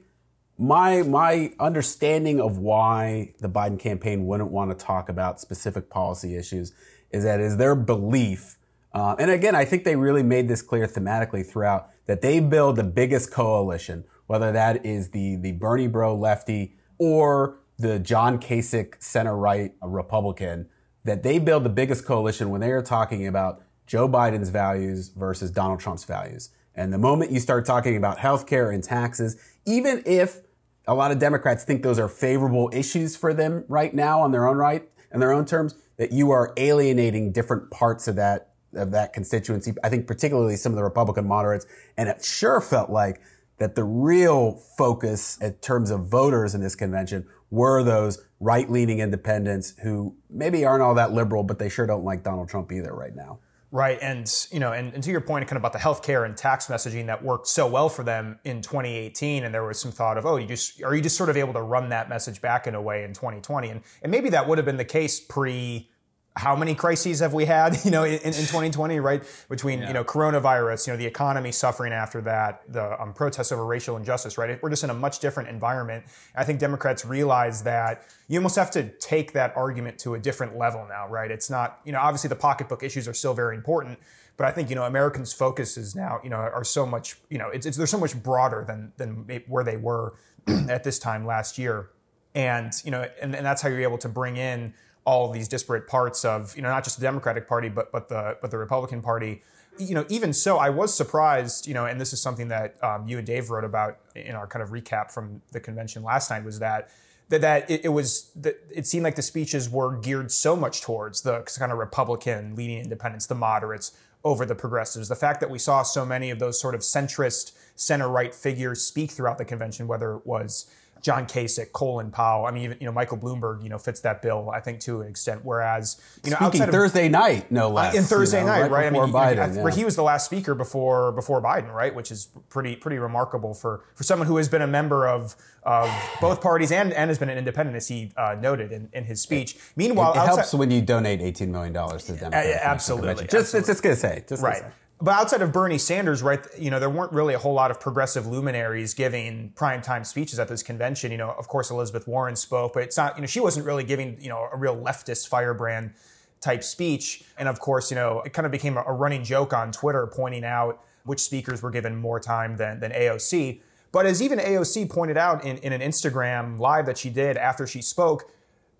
my 0.58 1.02
my 1.02 1.52
understanding 1.60 2.40
of 2.40 2.58
why 2.58 3.34
the 3.40 3.48
Biden 3.48 3.78
campaign 3.78 4.26
wouldn't 4.26 4.50
want 4.50 4.76
to 4.76 4.84
talk 4.84 5.08
about 5.08 5.40
specific 5.40 5.90
policy 5.90 6.36
issues 6.36 6.72
is 7.10 7.24
that 7.24 7.40
is 7.40 7.56
their 7.56 7.74
belief. 7.74 8.56
Uh, 8.92 9.14
and 9.18 9.30
again, 9.30 9.54
I 9.54 9.64
think 9.64 9.84
they 9.84 9.96
really 9.96 10.22
made 10.22 10.48
this 10.48 10.62
clear 10.62 10.86
thematically 10.86 11.44
throughout 11.44 11.90
that 12.06 12.22
they 12.22 12.40
build 12.40 12.76
the 12.76 12.84
biggest 12.84 13.30
coalition 13.30 14.04
whether 14.26 14.52
that 14.52 14.84
is 14.84 15.10
the, 15.10 15.36
the 15.36 15.52
Bernie 15.52 15.86
bro 15.86 16.14
lefty 16.14 16.74
or 16.98 17.58
the 17.78 17.98
John 17.98 18.38
Kasich 18.38 18.94
center 19.02 19.36
right 19.36 19.72
Republican, 19.82 20.68
that 21.04 21.22
they 21.22 21.38
build 21.38 21.64
the 21.64 21.70
biggest 21.70 22.04
coalition 22.04 22.50
when 22.50 22.60
they 22.60 22.70
are 22.70 22.82
talking 22.82 23.26
about 23.26 23.62
Joe 23.86 24.08
Biden's 24.08 24.48
values 24.48 25.08
versus 25.10 25.50
Donald 25.50 25.78
Trump's 25.78 26.04
values. 26.04 26.50
And 26.74 26.92
the 26.92 26.98
moment 26.98 27.30
you 27.30 27.40
start 27.40 27.64
talking 27.64 27.96
about 27.96 28.18
healthcare 28.18 28.74
and 28.74 28.82
taxes, 28.82 29.36
even 29.64 30.02
if 30.04 30.40
a 30.86 30.94
lot 30.94 31.10
of 31.10 31.18
Democrats 31.18 31.64
think 31.64 31.82
those 31.82 31.98
are 31.98 32.08
favorable 32.08 32.70
issues 32.72 33.16
for 33.16 33.34
them 33.34 33.64
right 33.68 33.94
now 33.94 34.20
on 34.20 34.32
their 34.32 34.46
own 34.46 34.56
right 34.56 34.88
and 35.10 35.20
their 35.20 35.32
own 35.32 35.44
terms, 35.44 35.74
that 35.96 36.12
you 36.12 36.30
are 36.30 36.52
alienating 36.56 37.32
different 37.32 37.70
parts 37.70 38.06
of 38.08 38.16
that 38.16 38.50
of 38.74 38.90
that 38.90 39.12
constituency. 39.12 39.72
I 39.82 39.88
think 39.88 40.06
particularly 40.06 40.56
some 40.56 40.72
of 40.72 40.76
the 40.76 40.84
Republican 40.84 41.26
moderates, 41.26 41.66
and 41.96 42.08
it 42.08 42.22
sure 42.22 42.60
felt 42.60 42.90
like 42.90 43.20
that 43.58 43.74
the 43.74 43.84
real 43.84 44.60
focus 44.76 45.38
in 45.40 45.54
terms 45.54 45.90
of 45.90 46.08
voters 46.08 46.54
in 46.54 46.60
this 46.60 46.74
convention 46.74 47.26
were 47.50 47.82
those 47.82 48.22
right 48.38 48.70
leaning 48.70 48.98
independents 48.98 49.74
who 49.82 50.14
maybe 50.28 50.64
aren't 50.64 50.82
all 50.82 50.94
that 50.94 51.12
liberal, 51.12 51.42
but 51.42 51.58
they 51.58 51.70
sure 51.70 51.86
don't 51.86 52.04
like 52.04 52.22
Donald 52.22 52.48
Trump 52.48 52.70
either 52.70 52.92
right 52.92 53.14
now. 53.14 53.38
Right. 53.76 53.98
And, 54.00 54.26
you 54.50 54.58
know, 54.58 54.72
and, 54.72 54.94
and 54.94 55.02
to 55.02 55.10
your 55.10 55.20
point 55.20 55.46
kind 55.46 55.58
of 55.58 55.60
about 55.60 55.74
the 55.74 55.78
healthcare 55.78 56.24
and 56.24 56.34
tax 56.34 56.68
messaging 56.68 57.08
that 57.08 57.22
worked 57.22 57.46
so 57.46 57.66
well 57.66 57.90
for 57.90 58.04
them 58.04 58.38
in 58.42 58.62
2018. 58.62 59.44
And 59.44 59.54
there 59.54 59.66
was 59.66 59.78
some 59.78 59.92
thought 59.92 60.16
of, 60.16 60.24
oh, 60.24 60.38
you 60.38 60.46
just, 60.46 60.82
are 60.82 60.94
you 60.94 61.02
just 61.02 61.14
sort 61.14 61.28
of 61.28 61.36
able 61.36 61.52
to 61.52 61.60
run 61.60 61.90
that 61.90 62.08
message 62.08 62.40
back 62.40 62.66
in 62.66 62.74
a 62.74 62.80
way 62.80 63.04
in 63.04 63.12
2020? 63.12 63.68
And, 63.68 63.82
and 64.00 64.10
maybe 64.10 64.30
that 64.30 64.48
would 64.48 64.56
have 64.56 64.64
been 64.64 64.78
the 64.78 64.84
case 64.86 65.20
pre 65.20 65.90
how 66.36 66.54
many 66.54 66.74
crises 66.74 67.20
have 67.20 67.32
we 67.32 67.46
had, 67.46 67.78
you 67.84 67.90
know, 67.90 68.04
in, 68.04 68.18
in 68.18 68.32
2020, 68.32 69.00
right? 69.00 69.22
Between, 69.48 69.80
yeah. 69.80 69.88
you 69.88 69.94
know, 69.94 70.04
coronavirus, 70.04 70.86
you 70.86 70.92
know, 70.92 70.96
the 70.98 71.06
economy 71.06 71.50
suffering 71.50 71.92
after 71.92 72.20
that, 72.22 72.62
the 72.70 73.00
um, 73.00 73.14
protests 73.14 73.52
over 73.52 73.64
racial 73.64 73.96
injustice, 73.96 74.36
right? 74.36 74.62
We're 74.62 74.70
just 74.70 74.84
in 74.84 74.90
a 74.90 74.94
much 74.94 75.18
different 75.18 75.48
environment. 75.48 76.04
I 76.36 76.44
think 76.44 76.60
Democrats 76.60 77.04
realize 77.04 77.62
that 77.62 78.06
you 78.28 78.38
almost 78.38 78.56
have 78.56 78.70
to 78.72 78.90
take 78.98 79.32
that 79.32 79.56
argument 79.56 79.98
to 80.00 80.14
a 80.14 80.18
different 80.18 80.56
level 80.58 80.86
now, 80.88 81.08
right? 81.08 81.30
It's 81.30 81.48
not, 81.48 81.80
you 81.84 81.92
know, 81.92 82.00
obviously 82.00 82.28
the 82.28 82.36
pocketbook 82.36 82.82
issues 82.82 83.08
are 83.08 83.14
still 83.14 83.34
very 83.34 83.56
important, 83.56 83.98
but 84.36 84.46
I 84.46 84.50
think, 84.50 84.68
you 84.68 84.76
know, 84.76 84.84
Americans' 84.84 85.32
focuses 85.32 85.94
now, 85.96 86.20
you 86.22 86.28
know, 86.28 86.36
are 86.36 86.64
so 86.64 86.84
much, 86.84 87.16
you 87.30 87.38
know, 87.38 87.48
it's, 87.48 87.64
it's 87.64 87.78
they're 87.78 87.86
so 87.86 87.98
much 87.98 88.20
broader 88.22 88.64
than, 88.66 88.92
than 88.98 89.42
where 89.48 89.64
they 89.64 89.78
were 89.78 90.14
at 90.68 90.84
this 90.84 90.98
time 90.98 91.24
last 91.24 91.56
year. 91.56 91.90
And, 92.34 92.70
you 92.84 92.90
know, 92.90 93.08
and, 93.22 93.34
and 93.34 93.46
that's 93.46 93.62
how 93.62 93.70
you're 93.70 93.80
able 93.80 93.96
to 93.98 94.10
bring 94.10 94.36
in, 94.36 94.74
all 95.06 95.30
these 95.30 95.48
disparate 95.48 95.86
parts 95.86 96.24
of 96.24 96.54
you 96.56 96.62
know 96.62 96.68
not 96.68 96.84
just 96.84 96.98
the 96.98 97.02
Democratic 97.02 97.48
Party 97.48 97.68
but 97.68 97.90
but 97.92 98.08
the 98.08 98.36
but 98.42 98.50
the 98.50 98.58
Republican 98.58 99.00
Party. 99.00 99.42
You 99.78 99.94
know, 99.94 100.06
even 100.08 100.32
so, 100.32 100.56
I 100.56 100.70
was 100.70 100.94
surprised. 100.94 101.66
You 101.66 101.74
know, 101.74 101.86
and 101.86 102.00
this 102.00 102.12
is 102.12 102.20
something 102.20 102.48
that 102.48 102.82
um, 102.82 103.06
you 103.06 103.18
and 103.18 103.26
Dave 103.26 103.50
wrote 103.50 103.64
about 103.64 103.98
in 104.14 104.34
our 104.34 104.46
kind 104.46 104.62
of 104.62 104.70
recap 104.70 105.10
from 105.10 105.42
the 105.52 105.60
convention 105.60 106.02
last 106.02 106.30
night. 106.30 106.44
Was 106.44 106.58
that 106.58 106.90
that 107.28 107.40
that 107.42 107.70
it, 107.70 107.84
it 107.84 107.88
was 107.90 108.30
that 108.36 108.56
it 108.74 108.86
seemed 108.86 109.04
like 109.04 109.16
the 109.16 109.22
speeches 109.22 109.68
were 109.68 109.98
geared 109.98 110.32
so 110.32 110.56
much 110.56 110.80
towards 110.80 111.22
the 111.22 111.42
kind 111.58 111.72
of 111.72 111.78
Republican 111.78 112.56
leading 112.56 112.78
independents, 112.78 113.26
the 113.26 113.34
moderates 113.34 113.96
over 114.24 114.44
the 114.44 114.54
progressives. 114.54 115.08
The 115.08 115.14
fact 115.14 115.40
that 115.40 115.50
we 115.50 115.58
saw 115.58 115.82
so 115.82 116.04
many 116.04 116.30
of 116.30 116.38
those 116.38 116.60
sort 116.60 116.74
of 116.74 116.80
centrist 116.80 117.52
center 117.76 118.08
right 118.08 118.34
figures 118.34 118.82
speak 118.82 119.10
throughout 119.12 119.38
the 119.38 119.44
convention, 119.44 119.86
whether 119.86 120.14
it 120.16 120.26
was 120.26 120.68
John 121.06 121.24
Kasich, 121.24 121.70
Colin 121.70 122.10
Powell. 122.10 122.46
I 122.46 122.50
mean, 122.50 122.64
even 122.64 122.78
you 122.80 122.86
know 122.86 122.90
Michael 122.90 123.16
Bloomberg, 123.16 123.62
you 123.62 123.68
know, 123.68 123.78
fits 123.78 124.00
that 124.00 124.22
bill. 124.22 124.50
I 124.50 124.58
think 124.58 124.80
to 124.80 125.02
an 125.02 125.08
extent. 125.08 125.42
Whereas 125.44 126.02
you 126.24 126.32
know, 126.32 126.36
Speaking 126.38 126.62
outside 126.62 126.72
Thursday 126.72 127.06
of, 127.06 127.12
night, 127.12 127.52
no 127.52 127.70
less. 127.70 127.94
In 127.94 128.02
Thursday 128.02 128.40
you 128.40 128.46
know, 128.46 128.50
night, 128.50 128.62
right? 128.62 128.70
right? 128.72 128.86
I 128.86 128.90
mean, 128.90 129.12
Biden, 129.12 129.50
you 129.50 129.54
know, 129.54 129.62
where 129.62 129.72
he 129.72 129.84
was 129.84 129.94
the 129.94 130.02
last 130.02 130.24
speaker 130.24 130.56
before 130.56 131.12
before 131.12 131.40
Biden, 131.40 131.72
right? 131.72 131.94
Which 131.94 132.10
is 132.10 132.26
pretty 132.48 132.74
pretty 132.74 132.98
remarkable 132.98 133.54
for 133.54 133.84
for 133.94 134.02
someone 134.02 134.26
who 134.26 134.36
has 134.38 134.48
been 134.48 134.62
a 134.62 134.66
member 134.66 135.06
of 135.06 135.36
of 135.62 135.88
both 136.20 136.40
parties 136.40 136.72
and 136.72 136.92
and 136.92 137.08
has 137.08 137.20
been 137.20 137.28
an 137.28 137.38
independent, 137.38 137.76
as 137.76 137.86
he 137.86 138.10
uh, 138.16 138.34
noted 138.40 138.72
in, 138.72 138.88
in 138.92 139.04
his 139.04 139.20
speech. 139.20 139.56
Meanwhile, 139.76 140.10
it, 140.10 140.16
it 140.16 140.18
outside, 140.22 140.34
helps 140.34 140.54
when 140.54 140.72
you 140.72 140.82
donate 140.82 141.20
eighteen 141.20 141.52
million 141.52 141.72
dollars 141.72 142.02
to 142.06 142.14
the 142.14 142.18
Democrats. 142.18 142.58
absolutely, 142.64 143.14
just 143.26 143.54
absolutely. 143.54 143.66
just 143.68 143.82
gonna 143.84 143.94
say, 143.94 144.24
just 144.28 144.42
right. 144.42 144.60
Gonna 144.60 144.72
say. 144.72 144.76
But 144.98 145.12
outside 145.12 145.42
of 145.42 145.52
Bernie 145.52 145.76
Sanders, 145.76 146.22
right, 146.22 146.40
you 146.58 146.70
know, 146.70 146.80
there 146.80 146.88
weren't 146.88 147.12
really 147.12 147.34
a 147.34 147.38
whole 147.38 147.52
lot 147.52 147.70
of 147.70 147.78
progressive 147.78 148.26
luminaries 148.26 148.94
giving 148.94 149.52
primetime 149.54 150.06
speeches 150.06 150.38
at 150.38 150.48
this 150.48 150.62
convention. 150.62 151.12
You 151.12 151.18
know, 151.18 151.32
of 151.32 151.48
course, 151.48 151.70
Elizabeth 151.70 152.08
Warren 152.08 152.34
spoke, 152.34 152.72
but 152.72 152.82
it's 152.82 152.96
not, 152.96 153.14
you 153.16 153.20
know, 153.20 153.26
she 153.26 153.40
wasn't 153.40 153.66
really 153.66 153.84
giving, 153.84 154.16
you 154.20 154.30
know, 154.30 154.48
a 154.50 154.56
real 154.56 154.74
leftist 154.74 155.28
firebrand 155.28 155.92
type 156.40 156.64
speech. 156.64 157.24
And 157.36 157.46
of 157.46 157.60
course, 157.60 157.90
you 157.90 157.94
know, 157.94 158.22
it 158.22 158.32
kind 158.32 158.46
of 158.46 158.52
became 158.52 158.78
a 158.78 158.92
running 158.92 159.22
joke 159.22 159.52
on 159.52 159.70
Twitter 159.70 160.06
pointing 160.06 160.44
out 160.44 160.82
which 161.04 161.20
speakers 161.20 161.62
were 161.62 161.70
given 161.70 161.96
more 161.96 162.18
time 162.18 162.56
than, 162.56 162.80
than 162.80 162.90
AOC. 162.92 163.60
But 163.92 164.06
as 164.06 164.22
even 164.22 164.38
AOC 164.38 164.90
pointed 164.90 165.16
out 165.16 165.44
in, 165.44 165.58
in 165.58 165.72
an 165.72 165.80
Instagram 165.80 166.58
live 166.58 166.86
that 166.86 166.98
she 166.98 167.10
did 167.10 167.36
after 167.36 167.66
she 167.66 167.82
spoke, 167.82 168.30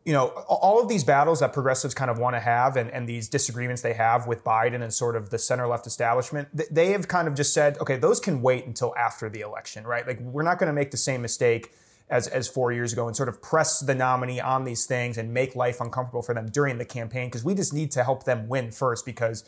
you 0.07 0.13
know, 0.13 0.29
all 0.29 0.81
of 0.81 0.89
these 0.89 1.03
battles 1.03 1.41
that 1.41 1.53
progressives 1.53 1.93
kind 1.93 2.13
of 2.13 2.19
want 2.19 2.37
to 2.37 2.41
have 2.41 2.77
and, 2.77 2.89
and 2.93 3.09
these 3.09 3.29
disagreements 3.29 3.83
they 3.83 3.93
have 3.93 4.29
with 4.29 4.45
Biden 4.45 4.81
and 4.81 4.95
sort 4.95 5.17
of 5.17 5.31
the 5.31 5.39
center 5.39 5.67
left 5.67 5.85
establishment, 5.85 6.49
they 6.73 6.93
have 6.93 7.09
kind 7.09 7.27
of 7.27 7.35
just 7.35 7.53
said, 7.53 7.77
okay, 7.81 7.97
those 7.97 8.21
can 8.21 8.41
wait 8.41 8.67
until 8.67 8.95
after 8.97 9.29
the 9.29 9.41
election, 9.41 9.85
right? 9.85 10.07
Like, 10.07 10.21
we're 10.21 10.45
not 10.45 10.61
going 10.61 10.69
to 10.69 10.73
make 10.73 10.93
the 10.93 10.97
same 10.97 11.23
mistake 11.23 11.73
as, 12.09 12.29
as 12.29 12.47
four 12.47 12.71
years 12.71 12.93
ago 12.93 13.09
and 13.09 13.17
sort 13.17 13.29
of 13.29 13.43
press 13.43 13.81
the 13.81 13.97
nominee 13.97 14.39
on 14.39 14.63
these 14.63 14.87
things 14.87 15.19
and 15.19 15.35
make 15.35 15.57
life 15.57 15.81
uncomfortable 15.81 16.23
for 16.23 16.35
them 16.35 16.49
during 16.51 16.79
the 16.79 16.85
campaign 16.85 17.27
because 17.27 17.45
we 17.45 17.53
just 17.53 17.75
need 17.75 17.91
to 17.91 18.05
help 18.05 18.23
them 18.23 18.49
win 18.49 18.71
first 18.71 19.05
because 19.05 19.43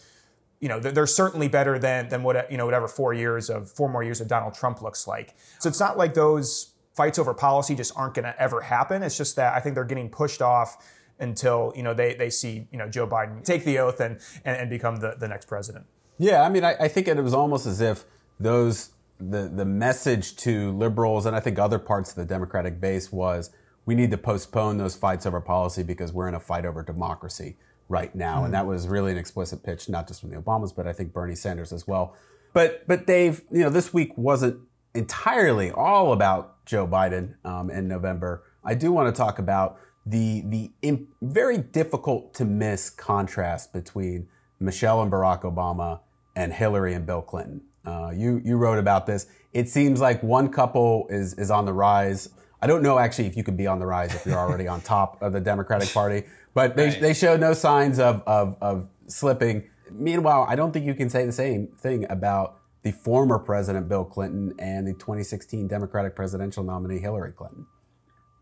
you 0.61 0.69
know, 0.69 0.81
they're 0.81 1.07
certainly 1.07 1.47
better 1.47 1.79
than 1.79 2.09
than 2.09 2.25
what 2.25 2.51
you 2.51 2.57
know 2.57 2.65
whatever 2.65 2.89
four 2.89 3.15
years 3.15 3.49
of 3.49 3.71
four 3.71 3.89
more 3.89 4.03
years 4.03 4.21
of 4.21 4.27
Donald 4.27 4.55
Trump 4.55 4.83
looks 4.83 5.07
like. 5.07 5.37
So 5.61 5.69
it's 5.69 5.79
not 5.79 5.97
like 5.97 6.15
those 6.15 6.73
fights 6.99 7.19
over 7.19 7.33
policy 7.33 7.77
just 7.77 7.93
aren't 7.97 8.15
going 8.15 8.25
to 8.25 8.43
ever 8.43 8.61
happen. 8.61 9.05
It's 9.05 9.17
just 9.17 9.37
that 9.37 9.55
I 9.55 9.61
think 9.61 9.77
they're 9.77 9.85
getting 9.85 10.11
pushed 10.11 10.43
off 10.43 10.85
until 11.21 11.73
you 11.77 11.83
know 11.83 11.95
they 11.95 12.15
they 12.15 12.29
see 12.29 12.67
you 12.73 12.79
know 12.79 12.89
Joe 12.89 13.07
Biden 13.07 13.45
take 13.45 13.65
the 13.65 13.79
oath 13.79 14.01
and 14.01 14.19
and, 14.45 14.57
and 14.57 14.71
become 14.71 14.97
the, 14.97 15.15
the 15.19 15.29
next 15.29 15.47
president. 15.47 15.87
Yeah, 16.19 16.43
I 16.43 16.49
mean, 16.49 16.65
I, 16.65 16.75
I 16.75 16.89
think 16.89 17.07
it 17.07 17.17
was 17.23 17.35
almost 17.35 17.67
as 17.67 17.81
if 17.81 18.05
those 18.41 18.91
the 19.19 19.49
the 19.49 19.65
message 19.65 20.37
to 20.37 20.73
liberals 20.73 21.25
and 21.27 21.35
I 21.35 21.41
think 21.41 21.59
other 21.59 21.79
parts 21.79 22.11
of 22.11 22.17
the 22.17 22.25
Democratic 22.25 22.81
base 22.81 23.11
was 23.13 23.51
we 23.87 23.95
need 23.95 24.11
to 24.11 24.19
postpone 24.19 24.79
those 24.79 24.97
fights 24.97 25.25
over 25.25 25.41
policy 25.41 25.83
because 25.83 26.13
we're 26.13 26.29
in 26.29 26.35
a 26.35 26.41
fight 26.41 26.67
over 26.67 26.83
democracy 26.83 27.57
right 27.89 28.15
now, 28.15 28.37
mm-hmm. 28.37 28.47
and 28.47 28.55
that 28.55 28.67
was 28.67 28.87
really 28.87 29.13
an 29.13 29.19
explicit 29.19 29.63
pitch, 29.63 29.89
not 29.89 30.07
just 30.09 30.21
from 30.21 30.31
the 30.31 30.37
Obamas, 30.37 30.75
but 30.75 30.87
I 30.87 30.93
think 30.93 31.13
Bernie 31.13 31.37
Sanders 31.37 31.73
as 31.73 31.87
well. 31.87 32.15
But 32.53 32.87
but 32.89 33.07
Dave, 33.07 33.43
you 33.51 33.63
know, 33.63 33.71
this 33.71 33.95
week 33.95 34.17
wasn't 34.19 34.61
entirely 34.95 35.71
all 35.71 36.13
about 36.13 36.58
Joe 36.69 36.87
Biden 36.87 37.35
um, 37.45 37.71
in 37.71 37.89
November. 37.89 38.45
I 38.63 38.75
do 38.75 38.93
want 38.93 39.13
to 39.13 39.19
talk 39.19 39.39
about 39.39 39.81
the 40.05 40.43
the 40.47 40.71
imp- 40.83 41.09
very 41.23 41.59
difficult 41.59 42.35
to 42.35 42.45
miss 42.45 42.91
contrast 42.91 43.73
between 43.73 44.29
Michelle 44.61 45.01
and 45.03 45.11
Barack 45.11 45.43
Obama 45.43 46.01
and 46.37 46.53
Hillary 46.53 46.93
and 46.93 47.07
Bill 47.07 47.23
Clinton. 47.23 47.63
Uh, 47.87 48.13
you 48.15 48.43
you 48.45 48.59
wrote 48.59 48.79
about 48.79 49.07
this. 49.07 49.27
It 49.55 49.69
seems 49.71 49.99
like 49.99 50.23
one 50.23 50.51
couple 50.51 51.07
is 51.09 51.33
is 51.35 51.51
on 51.51 51.65
the 51.65 51.73
rise. 51.73 52.29
I 52.61 52.67
don't 52.67 52.83
know 52.83 52.99
actually 52.99 53.29
if 53.29 53.37
you 53.37 53.43
could 53.43 53.57
be 53.57 53.67
on 53.67 53.79
the 53.79 53.87
rise 53.87 54.15
if 54.15 54.27
you're 54.27 54.39
already 54.39 54.69
on 54.69 54.83
top 54.83 55.23
of 55.23 55.33
the 55.33 55.41
Democratic 55.41 55.93
Party, 55.95 56.25
but 56.53 56.77
they 56.77 56.91
right. 56.91 57.01
they 57.01 57.15
show 57.15 57.37
no 57.39 57.55
signs 57.55 57.99
of, 57.99 58.23
of 58.27 58.57
of 58.61 58.89
slipping. 59.07 59.65
Meanwhile, 59.91 60.45
I 60.47 60.55
don't 60.55 60.73
think 60.73 60.85
you 60.85 60.95
can 60.95 61.09
say 61.09 61.25
the 61.25 61.33
same 61.33 61.69
thing 61.79 62.05
about 62.11 62.58
the 62.83 62.93
former 62.93 63.39
President 63.39 63.89
Bill 63.89 64.05
Clinton 64.05 64.55
and 64.59 64.87
the 64.87 64.93
2016 64.95 65.69
Democratic 65.69 66.15
presidential 66.15 66.63
nominee 66.63 67.01
Hillary 67.01 67.33
Clinton. 67.33 67.67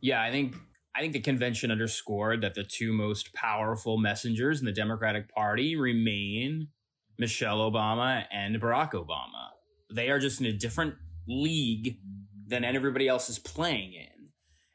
Yeah, 0.01 0.23
I 0.23 0.31
think 0.31 0.55
I 0.95 1.01
think 1.01 1.13
the 1.13 1.21
convention 1.21 1.71
underscored 1.71 2.41
that 2.41 2.55
the 2.55 2.65
two 2.65 2.93
most 2.93 3.35
powerful 3.35 3.99
messengers 3.99 4.61
in 4.61 4.67
the 4.67 4.73
Democratic 4.73 5.29
Party 5.29 5.77
remain 5.77 6.69
Michelle 7.19 7.59
Obama 7.59 8.25
and 8.33 8.61
Barack 8.61 8.93
Obama. 8.93 9.51
They 9.93 10.11
are 10.11 10.19
just 10.19 10.41
in 10.41 10.47
a 10.47 10.53
different 10.53 10.95
league 11.29 11.99
than 12.47 12.65
everybody 12.65 13.09
else 13.09 13.29
is 13.29 13.39
playing 13.39 13.93
in. 13.93 14.09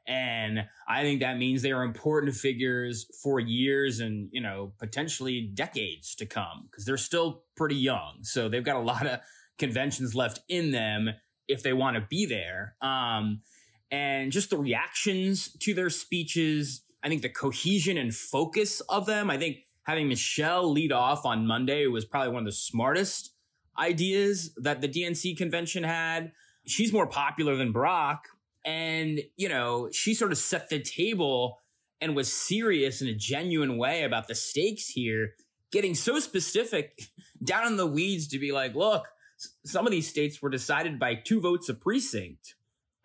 And 0.07 0.67
I 0.87 1.03
think 1.03 1.21
that 1.21 1.37
means 1.37 1.61
they 1.61 1.71
are 1.71 1.83
important 1.83 2.35
figures 2.35 3.05
for 3.23 3.39
years 3.39 3.99
and, 3.99 4.29
you 4.31 4.41
know, 4.41 4.73
potentially 4.79 5.41
decades 5.53 6.15
to 6.15 6.25
come 6.25 6.67
because 6.69 6.85
they're 6.85 6.97
still 6.97 7.43
pretty 7.55 7.75
young. 7.75 8.19
So 8.23 8.49
they've 8.49 8.63
got 8.63 8.75
a 8.75 8.79
lot 8.79 9.05
of 9.05 9.21
conventions 9.61 10.13
left 10.13 10.39
in 10.49 10.71
them 10.71 11.11
if 11.47 11.63
they 11.63 11.71
want 11.71 11.95
to 11.95 12.01
be 12.09 12.25
there. 12.25 12.75
Um, 12.81 13.41
and 13.89 14.31
just 14.31 14.49
the 14.49 14.57
reactions 14.57 15.53
to 15.59 15.73
their 15.73 15.89
speeches, 15.89 16.81
I 17.03 17.07
think 17.07 17.21
the 17.21 17.29
cohesion 17.29 17.97
and 17.97 18.13
focus 18.13 18.81
of 18.81 19.05
them, 19.05 19.29
I 19.29 19.37
think 19.37 19.57
having 19.83 20.07
Michelle 20.07 20.69
lead 20.69 20.91
off 20.91 21.25
on 21.25 21.47
Monday 21.47 21.87
was 21.87 22.05
probably 22.05 22.33
one 22.33 22.43
of 22.43 22.45
the 22.45 22.51
smartest 22.51 23.33
ideas 23.77 24.53
that 24.57 24.81
the 24.81 24.89
DNC 24.89 25.37
convention 25.37 25.83
had. 25.83 26.31
She's 26.65 26.91
more 26.91 27.07
popular 27.07 27.55
than 27.55 27.73
Barack. 27.73 28.19
And, 28.63 29.21
you 29.37 29.49
know, 29.49 29.89
she 29.91 30.13
sort 30.13 30.31
of 30.31 30.37
set 30.37 30.69
the 30.69 30.79
table 30.79 31.59
and 31.99 32.15
was 32.15 32.31
serious 32.31 33.01
in 33.01 33.07
a 33.07 33.13
genuine 33.13 33.77
way 33.77 34.03
about 34.03 34.27
the 34.27 34.35
stakes 34.35 34.89
here, 34.89 35.33
getting 35.71 35.95
so 35.95 36.19
specific 36.19 36.99
down 37.43 37.67
in 37.67 37.77
the 37.77 37.87
weeds 37.87 38.27
to 38.29 38.39
be 38.39 38.51
like, 38.51 38.75
look, 38.75 39.07
some 39.65 39.85
of 39.85 39.91
these 39.91 40.07
states 40.07 40.41
were 40.41 40.49
decided 40.49 40.99
by 40.99 41.15
two 41.15 41.41
votes 41.41 41.69
a 41.69 41.73
precinct. 41.73 42.55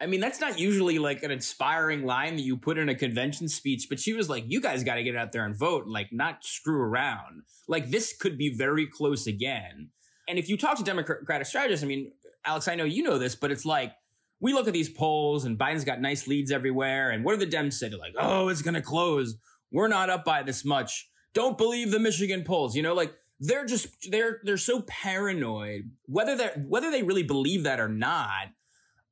I 0.01 0.07
mean, 0.07 0.21
that's 0.21 0.41
not 0.41 0.59
usually 0.59 0.99
like 0.99 1.23
an 1.23 1.31
inspiring 1.31 2.05
line 2.05 2.37
that 2.37 2.43
you 2.43 2.57
put 2.57 2.77
in 2.77 2.89
a 2.89 2.95
convention 2.95 3.49
speech, 3.49 3.87
but 3.89 3.99
she 3.99 4.13
was 4.13 4.29
like, 4.29 4.45
you 4.47 4.61
guys 4.61 4.85
got 4.85 4.97
to 4.97 5.03
get 5.03 5.17
out 5.17 5.33
there 5.33 5.47
and 5.47 5.57
vote 5.57 5.85
and 5.85 5.93
like 5.93 6.13
not 6.13 6.45
screw 6.45 6.81
around. 6.81 7.45
Like 7.67 7.91
this 7.91 8.15
could 8.15 8.37
be 8.37 8.55
very 8.55 8.87
close 8.87 9.27
again. 9.27 9.89
And 10.29 10.39
if 10.39 10.49
you 10.49 10.57
talk 10.59 10.77
to 10.77 10.85
Democratic 10.85 11.47
strategists, 11.47 11.83
I 11.83 11.87
mean, 11.87 12.13
Alex, 12.45 12.69
I 12.69 12.75
know 12.75 12.85
you 12.85 13.03
know 13.03 13.17
this, 13.17 13.35
but 13.35 13.51
it's 13.51 13.65
like, 13.65 13.93
we 14.39 14.53
look 14.53 14.67
at 14.67 14.75
these 14.75 14.91
polls 14.91 15.47
and 15.47 15.59
Biden's 15.59 15.85
got 15.85 16.01
nice 16.01 16.27
leads 16.27 16.53
everywhere. 16.53 17.11
And 17.11 17.25
what 17.25 17.39
do 17.39 17.47
the 17.47 17.57
Dems 17.57 17.75
say? 17.75 17.89
They're 17.89 17.99
like, 17.99 18.15
oh, 18.19 18.49
it's 18.49 18.61
going 18.61 18.75
to 18.75 18.83
close. 18.83 19.37
We're 19.73 19.89
not 19.89 20.11
up 20.11 20.27
by 20.27 20.43
this 20.43 20.63
much. 20.63 21.09
Don't 21.33 21.57
believe 21.57 21.91
the 21.91 21.99
Michigan 21.99 22.45
polls. 22.45 22.77
You 22.77 22.83
know, 22.83 22.93
like 22.93 23.15
they're 23.39 23.67
just, 23.67 24.11
they're, 24.11 24.41
they're 24.45 24.57
so 24.57 24.83
paranoid, 24.83 25.91
whether 26.07 26.37
they 26.37 26.51
whether 26.67 26.91
they 26.91 27.03
really 27.03 27.23
believe 27.23 27.65
that 27.65 27.81
or 27.81 27.89
not 27.89 28.49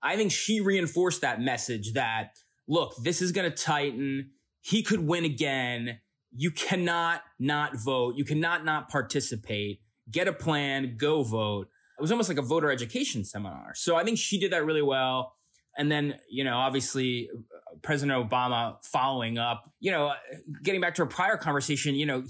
I 0.04 0.16
think 0.16 0.30
she 0.30 0.60
reinforced 0.60 1.22
that 1.22 1.40
message 1.40 1.94
that, 1.94 2.36
look, 2.68 2.94
this 3.02 3.22
is 3.22 3.32
going 3.32 3.50
to 3.50 3.56
tighten. 3.56 4.32
He 4.60 4.82
could 4.82 5.00
win 5.00 5.24
again. 5.24 6.00
You 6.30 6.50
cannot 6.50 7.22
not 7.38 7.76
vote. 7.82 8.16
You 8.16 8.24
cannot 8.24 8.66
not 8.66 8.90
participate. 8.90 9.80
Get 10.10 10.28
a 10.28 10.32
plan, 10.32 10.96
go 10.98 11.22
vote. 11.22 11.68
It 11.98 12.02
was 12.02 12.10
almost 12.10 12.28
like 12.28 12.36
a 12.36 12.42
voter 12.42 12.70
education 12.70 13.24
seminar. 13.24 13.72
So 13.74 13.96
I 13.96 14.04
think 14.04 14.18
she 14.18 14.38
did 14.38 14.52
that 14.52 14.66
really 14.66 14.82
well. 14.82 15.32
And 15.78 15.90
then, 15.90 16.16
you 16.28 16.44
know, 16.44 16.58
obviously 16.58 17.30
uh, 17.32 17.76
President 17.82 18.30
Obama 18.30 18.76
following 18.84 19.38
up, 19.38 19.70
you 19.80 19.90
know, 19.90 20.08
uh, 20.08 20.16
getting 20.62 20.82
back 20.82 20.94
to 20.96 21.02
a 21.02 21.06
prior 21.06 21.38
conversation, 21.38 21.94
you 21.94 22.04
know, 22.04 22.24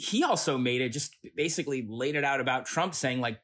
he 0.00 0.24
also 0.24 0.56
made 0.56 0.80
it 0.80 0.90
just 0.90 1.14
basically 1.36 1.86
laid 1.88 2.16
it 2.16 2.24
out 2.24 2.40
about 2.40 2.64
Trump 2.64 2.94
saying 2.94 3.20
like, 3.20 3.38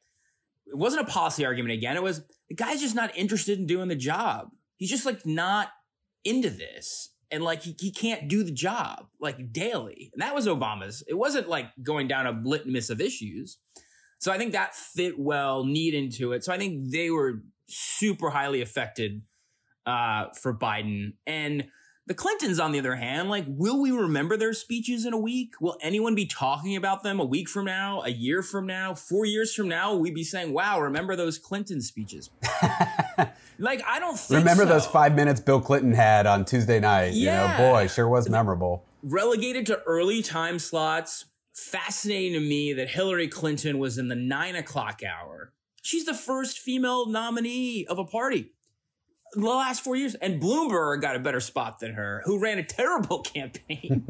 it 0.66 0.76
wasn't 0.76 1.06
a 1.06 1.10
policy 1.10 1.44
argument 1.44 1.74
again. 1.74 1.96
It 1.96 2.02
was 2.02 2.22
the 2.48 2.54
guy's 2.54 2.80
just 2.80 2.94
not 2.94 3.16
interested 3.16 3.58
in 3.58 3.66
doing 3.66 3.88
the 3.88 3.94
job. 3.96 4.50
He's 4.78 4.90
just 4.90 5.06
like 5.06 5.24
not 5.26 5.68
into 6.24 6.50
this. 6.50 7.10
And 7.30 7.44
like 7.44 7.62
he, 7.62 7.76
he 7.78 7.90
can't 7.90 8.28
do 8.28 8.42
the 8.42 8.52
job 8.52 9.06
like 9.20 9.52
daily. 9.52 10.10
And 10.12 10.22
that 10.22 10.34
was 10.34 10.46
Obama's. 10.46 11.04
It 11.06 11.14
wasn't 11.14 11.48
like 11.48 11.66
going 11.82 12.08
down 12.08 12.26
a 12.26 12.32
litmus 12.32 12.88
of 12.90 13.00
issues. 13.00 13.58
So 14.18 14.32
I 14.32 14.38
think 14.38 14.52
that 14.52 14.74
fit 14.74 15.18
well, 15.18 15.64
neat 15.64 15.94
into 15.94 16.32
it. 16.32 16.42
So 16.42 16.52
I 16.52 16.58
think 16.58 16.90
they 16.90 17.10
were 17.10 17.42
super 17.68 18.30
highly 18.30 18.62
affected 18.62 19.22
uh, 19.84 20.26
for 20.40 20.56
Biden. 20.56 21.14
And 21.26 21.68
the 22.06 22.14
Clintons, 22.14 22.60
on 22.60 22.70
the 22.70 22.78
other 22.78 22.94
hand, 22.94 23.28
like, 23.28 23.44
will 23.48 23.80
we 23.80 23.90
remember 23.90 24.36
their 24.36 24.52
speeches 24.52 25.04
in 25.04 25.12
a 25.12 25.18
week? 25.18 25.54
Will 25.60 25.76
anyone 25.82 26.14
be 26.14 26.24
talking 26.24 26.76
about 26.76 27.02
them 27.02 27.18
a 27.18 27.24
week 27.24 27.48
from 27.48 27.64
now, 27.64 28.00
a 28.02 28.10
year 28.10 28.42
from 28.42 28.64
now, 28.64 28.94
four 28.94 29.26
years 29.26 29.52
from 29.52 29.68
now? 29.68 29.92
Will 29.92 30.00
we 30.00 30.12
be 30.12 30.22
saying, 30.22 30.52
wow, 30.52 30.80
remember 30.80 31.16
those 31.16 31.36
Clinton 31.36 31.82
speeches? 31.82 32.30
like, 33.58 33.82
I 33.84 33.98
don't 33.98 34.20
Remember 34.30 34.62
so. 34.62 34.68
those 34.68 34.86
five 34.86 35.16
minutes 35.16 35.40
Bill 35.40 35.60
Clinton 35.60 35.92
had 35.92 36.26
on 36.26 36.44
Tuesday 36.44 36.78
night? 36.78 37.12
Yeah. 37.14 37.42
You 37.42 37.64
know, 37.64 37.72
boy, 37.72 37.88
sure 37.88 38.08
was 38.08 38.28
memorable. 38.28 38.84
Relegated 39.02 39.66
to 39.66 39.82
early 39.82 40.22
time 40.22 40.60
slots. 40.60 41.24
Fascinating 41.54 42.34
to 42.34 42.40
me 42.40 42.72
that 42.74 42.90
Hillary 42.90 43.26
Clinton 43.26 43.78
was 43.78 43.98
in 43.98 44.06
the 44.06 44.14
nine 44.14 44.54
o'clock 44.54 45.00
hour. 45.02 45.52
She's 45.82 46.04
the 46.04 46.14
first 46.14 46.58
female 46.58 47.06
nominee 47.06 47.84
of 47.86 47.98
a 47.98 48.04
party 48.04 48.52
the 49.42 49.48
last 49.48 49.82
four 49.82 49.96
years. 49.96 50.14
And 50.16 50.40
Bloomberg 50.40 51.00
got 51.00 51.16
a 51.16 51.18
better 51.18 51.40
spot 51.40 51.78
than 51.78 51.94
her, 51.94 52.22
who 52.24 52.38
ran 52.38 52.58
a 52.58 52.64
terrible 52.64 53.20
campaign. 53.34 54.04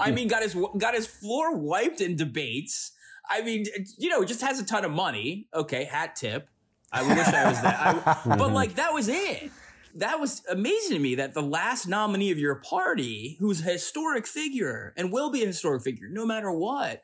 I 0.00 0.10
mean, 0.10 0.28
got 0.28 0.42
his 0.42 0.56
got 0.78 0.94
his 0.94 1.06
floor 1.06 1.56
wiped 1.56 2.00
in 2.00 2.16
debates. 2.16 2.92
I 3.28 3.42
mean, 3.42 3.66
you 3.98 4.08
know, 4.08 4.24
just 4.24 4.40
has 4.42 4.58
a 4.58 4.64
ton 4.64 4.84
of 4.84 4.90
money. 4.90 5.48
Okay, 5.54 5.84
hat 5.84 6.16
tip. 6.16 6.48
I 6.92 7.02
wish 7.02 7.26
I 7.26 7.48
was 7.48 7.62
that. 7.62 8.26
I, 8.26 8.36
but 8.36 8.52
like 8.52 8.74
that 8.74 8.92
was 8.92 9.08
it. 9.08 9.50
That 9.94 10.18
was 10.18 10.42
amazing 10.50 10.96
to 10.96 11.02
me 11.02 11.16
that 11.16 11.34
the 11.34 11.42
last 11.42 11.86
nominee 11.86 12.30
of 12.30 12.38
your 12.38 12.54
party, 12.56 13.36
who's 13.40 13.60
a 13.60 13.64
historic 13.64 14.26
figure 14.26 14.94
and 14.96 15.12
will 15.12 15.30
be 15.30 15.42
a 15.42 15.46
historic 15.46 15.82
figure 15.82 16.08
no 16.10 16.24
matter 16.24 16.50
what, 16.50 17.02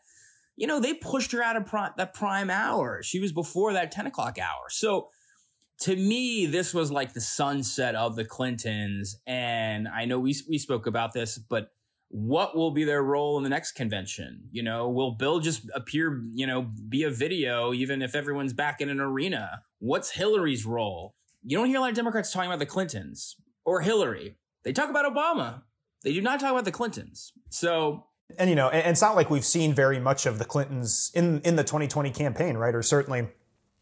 you 0.56 0.66
know, 0.66 0.80
they 0.80 0.94
pushed 0.94 1.32
her 1.32 1.42
out 1.42 1.56
of 1.56 1.66
prime, 1.66 1.92
that 1.98 2.14
prime 2.14 2.50
hour. 2.50 3.02
She 3.02 3.20
was 3.20 3.30
before 3.30 3.74
that 3.74 3.92
10 3.92 4.06
o'clock 4.06 4.38
hour. 4.38 4.68
So 4.70 5.08
to 5.80 5.94
me, 5.94 6.46
this 6.46 6.74
was 6.74 6.90
like 6.90 7.12
the 7.12 7.20
sunset 7.20 7.94
of 7.94 8.16
the 8.16 8.24
Clintons. 8.24 9.16
And 9.26 9.86
I 9.86 10.04
know 10.04 10.18
we, 10.18 10.34
we 10.48 10.58
spoke 10.58 10.86
about 10.86 11.12
this, 11.12 11.38
but 11.38 11.70
what 12.08 12.56
will 12.56 12.70
be 12.70 12.84
their 12.84 13.02
role 13.02 13.36
in 13.36 13.44
the 13.44 13.50
next 13.50 13.72
convention? 13.72 14.48
You 14.50 14.62
know, 14.62 14.88
will 14.88 15.12
Bill 15.12 15.40
just 15.40 15.68
appear, 15.74 16.22
you 16.32 16.46
know, 16.46 16.62
be 16.62 17.04
a 17.04 17.10
video, 17.10 17.72
even 17.72 18.02
if 18.02 18.14
everyone's 18.14 18.52
back 18.52 18.80
in 18.80 18.88
an 18.88 18.98
arena? 18.98 19.62
What's 19.78 20.10
Hillary's 20.10 20.66
role? 20.66 21.14
You 21.44 21.56
don't 21.56 21.66
hear 21.66 21.78
a 21.78 21.80
lot 21.80 21.90
of 21.90 21.96
Democrats 21.96 22.32
talking 22.32 22.48
about 22.48 22.58
the 22.58 22.66
Clintons 22.66 23.36
or 23.64 23.82
Hillary. 23.82 24.36
They 24.64 24.72
talk 24.72 24.90
about 24.90 25.04
Obama. 25.04 25.62
They 26.02 26.12
do 26.12 26.20
not 26.20 26.40
talk 26.40 26.50
about 26.50 26.64
the 26.64 26.72
Clintons. 26.72 27.32
So 27.50 28.06
and 28.36 28.50
you 28.50 28.56
know, 28.56 28.68
and 28.68 28.90
it's 28.90 29.00
not 29.00 29.16
like 29.16 29.30
we've 29.30 29.44
seen 29.44 29.74
very 29.74 29.98
much 29.98 30.26
of 30.26 30.38
the 30.38 30.44
Clintons 30.44 31.10
in 31.14 31.40
in 31.42 31.56
the 31.56 31.64
2020 31.64 32.10
campaign, 32.10 32.56
right? 32.56 32.74
Or 32.74 32.82
certainly 32.82 33.28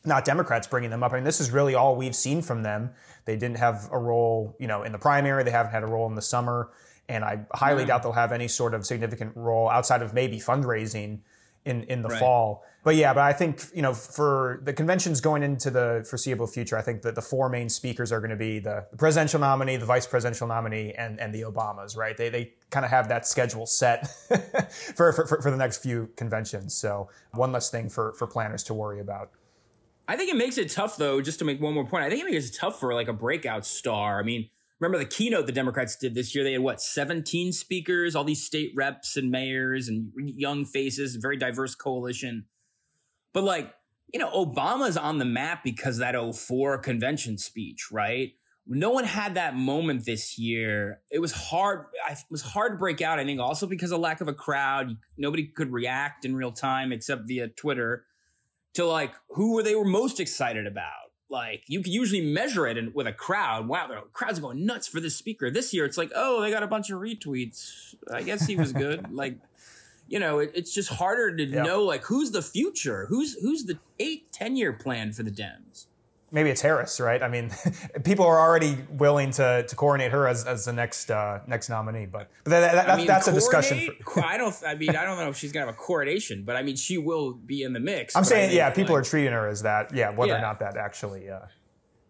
not 0.07 0.25
Democrats 0.25 0.67
bringing 0.67 0.91
them 0.91 1.03
up. 1.03 1.13
I 1.13 1.17
mean, 1.17 1.25
this 1.25 1.41
is 1.41 1.51
really 1.51 1.75
all 1.75 1.97
we've 1.97 2.17
seen 2.17 2.43
from 2.43 2.63
them. 2.63 2.91
They 3.25 3.37
didn't 3.37 3.59
have 3.59 3.89
a 3.91 3.99
role, 3.99 4.57
you 4.59 4.67
know, 4.67 4.83
in 4.83 4.93
the 4.93 4.99
primary. 4.99 5.43
They 5.45 5.51
haven't 5.51 5.73
had 5.73 5.83
a 5.83 5.87
role 5.87 6.07
in 6.07 6.15
the 6.15 6.23
summer, 6.23 6.71
and 7.09 7.25
I 7.25 7.41
highly 7.53 7.83
hmm. 7.83 7.89
doubt 7.89 8.03
they'll 8.03 8.13
have 8.13 8.33
any 8.33 8.49
sort 8.49 8.75
of 8.75 8.87
significant 8.87 9.33
role 9.37 9.69
outside 9.69 10.03
of 10.03 10.15
maybe 10.15 10.39
fundraising 10.39 11.21
in 11.67 11.83
in 11.85 12.03
the 12.03 12.09
Right. 12.09 12.19
fall. 12.19 12.65
But 12.85 12.95
yeah, 12.95 13.13
but 13.13 13.25
I 13.25 13.33
think 13.33 13.65
you 13.75 13.83
know 13.83 13.93
for 13.93 14.61
the 14.63 14.73
conventions 14.73 15.21
going 15.21 15.43
into 15.43 15.71
the 15.71 16.07
foreseeable 16.09 16.47
future, 16.47 16.79
I 16.79 16.83
think 16.83 17.03
that 17.03 17.17
the 17.17 17.21
four 17.23 17.49
main 17.49 17.69
speakers 17.69 18.13
are 18.13 18.21
going 18.21 18.31
to 18.31 18.37
be 18.37 18.61
the, 18.61 18.87
the 18.93 18.97
presidential 18.97 19.41
nominee, 19.41 19.77
the 19.77 19.85
vice 19.85 20.07
presidential 20.07 20.47
nominee, 20.47 20.93
and 20.93 21.19
and 21.19 21.35
the 21.35 21.43
Obamas. 21.43 21.97
Right? 21.97 22.17
They 22.17 22.29
they 22.29 22.53
kind 22.71 22.85
of 22.85 22.93
have 22.93 23.09
that 23.09 23.27
schedule 23.27 23.67
set 23.67 24.07
for 24.95 25.13
for 25.13 25.27
for 25.27 25.51
the 25.51 25.57
next 25.57 25.79
few 25.79 26.11
conventions. 26.17 26.75
So 26.77 27.09
one 27.33 27.51
less 27.51 27.71
thing 27.71 27.89
for 27.89 28.13
for 28.13 28.29
planners 28.29 28.63
to 28.65 28.75
worry 28.75 29.01
about. 29.01 29.31
I 30.09 30.17
think 30.17 30.31
it 30.31 30.37
makes 30.37 30.59
it 30.59 30.71
tough, 30.71 30.97
though. 30.97 31.21
Just 31.21 31.39
to 31.41 31.45
make 31.45 31.61
one 31.61 31.75
more 31.75 31.87
point, 31.87 32.05
I 32.05 32.09
think 32.09 32.23
it 32.23 32.31
makes 32.31 32.49
it 32.49 32.57
tough 32.59 32.79
for 32.79 32.95
like 32.95 33.09
a 33.09 33.13
breakout 33.13 33.67
star. 33.67 34.21
I 34.21 34.23
mean, 34.23 34.49
remember 34.79 34.99
the 34.99 35.09
keynote 35.09 35.47
the 35.47 35.53
Democrats 35.53 35.97
did 35.97 36.15
this 36.15 36.35
year? 36.35 36.45
They 36.45 36.53
had 36.53 36.63
what, 36.63 36.81
17 36.81 37.53
speakers, 37.53 38.15
all 38.15 38.25
these 38.25 38.45
state 38.45 38.73
reps 38.77 39.17
and 39.17 39.31
mayors 39.31 39.89
and 39.89 40.13
young 40.17 40.65
faces, 40.65 41.17
very 41.17 41.37
diverse 41.37 41.75
coalition. 41.75 42.47
But 43.33 43.45
like, 43.45 43.75
you 44.13 44.21
know, 44.21 44.31
Obama's 44.31 44.97
on 44.97 45.19
the 45.19 45.25
map 45.25 45.65
because 45.65 45.99
that 45.99 46.15
04 46.15 46.79
convention 46.79 47.39
speech, 47.39 47.89
right? 47.91 48.33
No 48.69 48.91
one 48.91 49.05
had 49.05 49.35
that 49.35 49.55
moment 49.55 50.07
this 50.07 50.39
year. 50.39 51.01
It 51.11 51.21
was 51.21 51.33
hard. 51.33 51.87
It 52.11 52.19
was 52.31 52.43
hard 52.43 52.73
to 52.73 52.79
break 52.79 53.01
out. 53.01 53.19
I 53.19 53.25
think 53.25 53.41
also 53.41 53.67
because 53.67 53.93
of 53.93 54.01
lack 54.01 54.21
of 54.21 54.27
a 54.27 54.33
crowd. 54.33 54.97
Nobody 55.17 55.47
could 55.47 55.73
react 55.73 56.25
in 56.25 56.35
real 56.35 56.51
time 56.51 56.93
except 56.93 57.29
via 57.29 57.49
Twitter 57.49 58.05
to 58.77 58.87
like 58.87 59.13
who 59.31 59.55
were 59.55 59.63
they 59.63 59.75
were 59.75 59.85
most 59.85 60.21
excited 60.21 60.67
about. 60.67 60.93
Like 61.29 61.65
you 61.67 61.83
can 61.83 61.93
usually 61.93 62.21
measure 62.21 62.67
it 62.69 62.77
in, 62.79 62.93
with 62.95 63.07
a 63.09 63.13
crowd. 63.13 63.67
Wow, 63.67 63.89
the 63.89 63.97
crowd's 64.13 64.39
are 64.39 64.43
going 64.43 64.65
nuts 64.65 64.87
for 64.87 65.01
this 65.01 65.17
speaker. 65.17 65.51
This 65.51 65.75
year, 65.75 65.85
it's 65.85 65.99
like, 65.99 66.13
oh, 66.15 66.41
they 66.41 66.51
got 66.53 66.63
a 66.63 66.69
bunch 66.69 66.89
of 66.91 67.01
retweets. 67.01 67.95
I 68.13 68.23
guess 68.23 68.47
he 68.47 68.55
was 68.55 68.73
good. 68.73 69.11
like, 69.23 69.39
you 70.09 70.21
know, 70.21 70.39
it, 70.39 70.53
it's 70.55 70.73
just 70.73 70.89
harder 70.89 71.35
to 71.37 71.45
Yeah. 71.45 71.65
know 71.65 71.83
like 71.83 72.05
who's 72.05 72.31
the 72.31 72.43
future, 72.43 73.07
who's 73.09 73.35
who's 73.43 73.65
the 73.65 73.79
eight, 73.99 74.31
10 74.33 74.55
year 74.57 74.73
plan 74.73 75.13
for 75.13 75.25
the 75.25 75.33
Dems. 75.33 75.87
Maybe 76.33 76.51
it's 76.51 76.61
Harris, 76.61 76.99
right? 76.99 77.23
I 77.23 77.29
mean, 77.29 77.51
people 78.05 78.27
are 78.27 78.41
already 78.41 78.79
willing 78.91 79.31
to 79.33 79.65
to 79.67 79.77
coronate 79.77 80.11
her 80.13 80.27
as, 80.27 80.45
as 80.45 80.65
the 80.65 80.73
next 80.73 81.11
uh, 81.11 81.41
next 81.47 81.69
nominee, 81.69 82.07
but, 82.07 82.31
but 82.45 82.51
that, 82.51 82.73
that, 82.73 82.91
I 82.91 82.97
mean, 82.97 83.07
that's 83.07 83.29
a 83.29 83.33
discussion. 83.33 83.89
For, 84.05 84.25
I 84.25 84.37
don't. 84.37 84.55
I 84.67 84.75
mean, 84.75 84.91
I 84.91 85.05
don't 85.05 85.19
know 85.19 85.29
if 85.29 85.37
she's 85.37 85.53
gonna 85.53 85.67
have 85.67 85.75
a 85.75 85.79
coronation, 85.79 86.45
but 86.45 86.57
I 86.57 86.63
mean, 86.63 86.77
she 86.77 86.99
will 86.99 87.35
be 87.35 87.63
in 87.63 87.73
the 87.73 87.81
mix. 87.81 88.17
I'm 88.17 88.23
but 88.23 88.27
I 88.27 88.31
saying, 88.31 88.57
yeah, 88.57 88.71
people 88.71 88.95
like, 88.95 89.03
are 89.03 89.09
treating 89.09 89.33
her 89.33 89.47
as 89.47 89.63
that. 89.63 89.95
Yeah, 89.95 90.11
whether 90.11 90.35
or 90.35 90.41
not 90.41 90.59
that 90.61 90.77
actually. 90.77 91.31
Uh, 91.31 91.41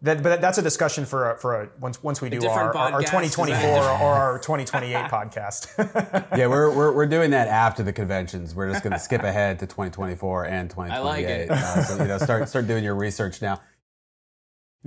that, 0.03 0.21
but 0.21 0.41
that's 0.41 0.59
a 0.59 0.61
discussion 0.61 1.05
for 1.05 1.31
a, 1.31 1.37
for 1.39 1.61
a, 1.61 1.69
once 1.79 2.03
once 2.03 2.21
we 2.21 2.29
do 2.29 2.45
our, 2.47 2.75
our, 2.77 2.93
our 2.93 3.01
2024 3.01 3.67
or 3.67 3.83
our 3.83 4.37
2028 4.37 4.93
podcast. 5.09 6.37
Yeah, 6.37 6.45
we're, 6.47 6.71
we're, 6.71 6.93
we're 6.93 7.07
doing 7.07 7.31
that 7.31 7.47
after 7.47 7.81
the 7.81 7.91
conventions. 7.91 8.53
We're 8.53 8.69
just 8.69 8.83
going 8.83 8.93
to 8.93 8.99
skip 8.99 9.23
ahead 9.23 9.57
to 9.59 9.65
2024 9.65 10.45
and 10.45 10.69
2028. 10.69 11.03
like 11.03 11.25
it. 11.25 11.49
Uh, 11.49 11.83
so, 11.83 12.01
you 12.03 12.07
know, 12.07 12.19
start, 12.19 12.47
start 12.47 12.67
doing 12.67 12.83
your 12.83 12.93
research 12.93 13.41
now. 13.41 13.59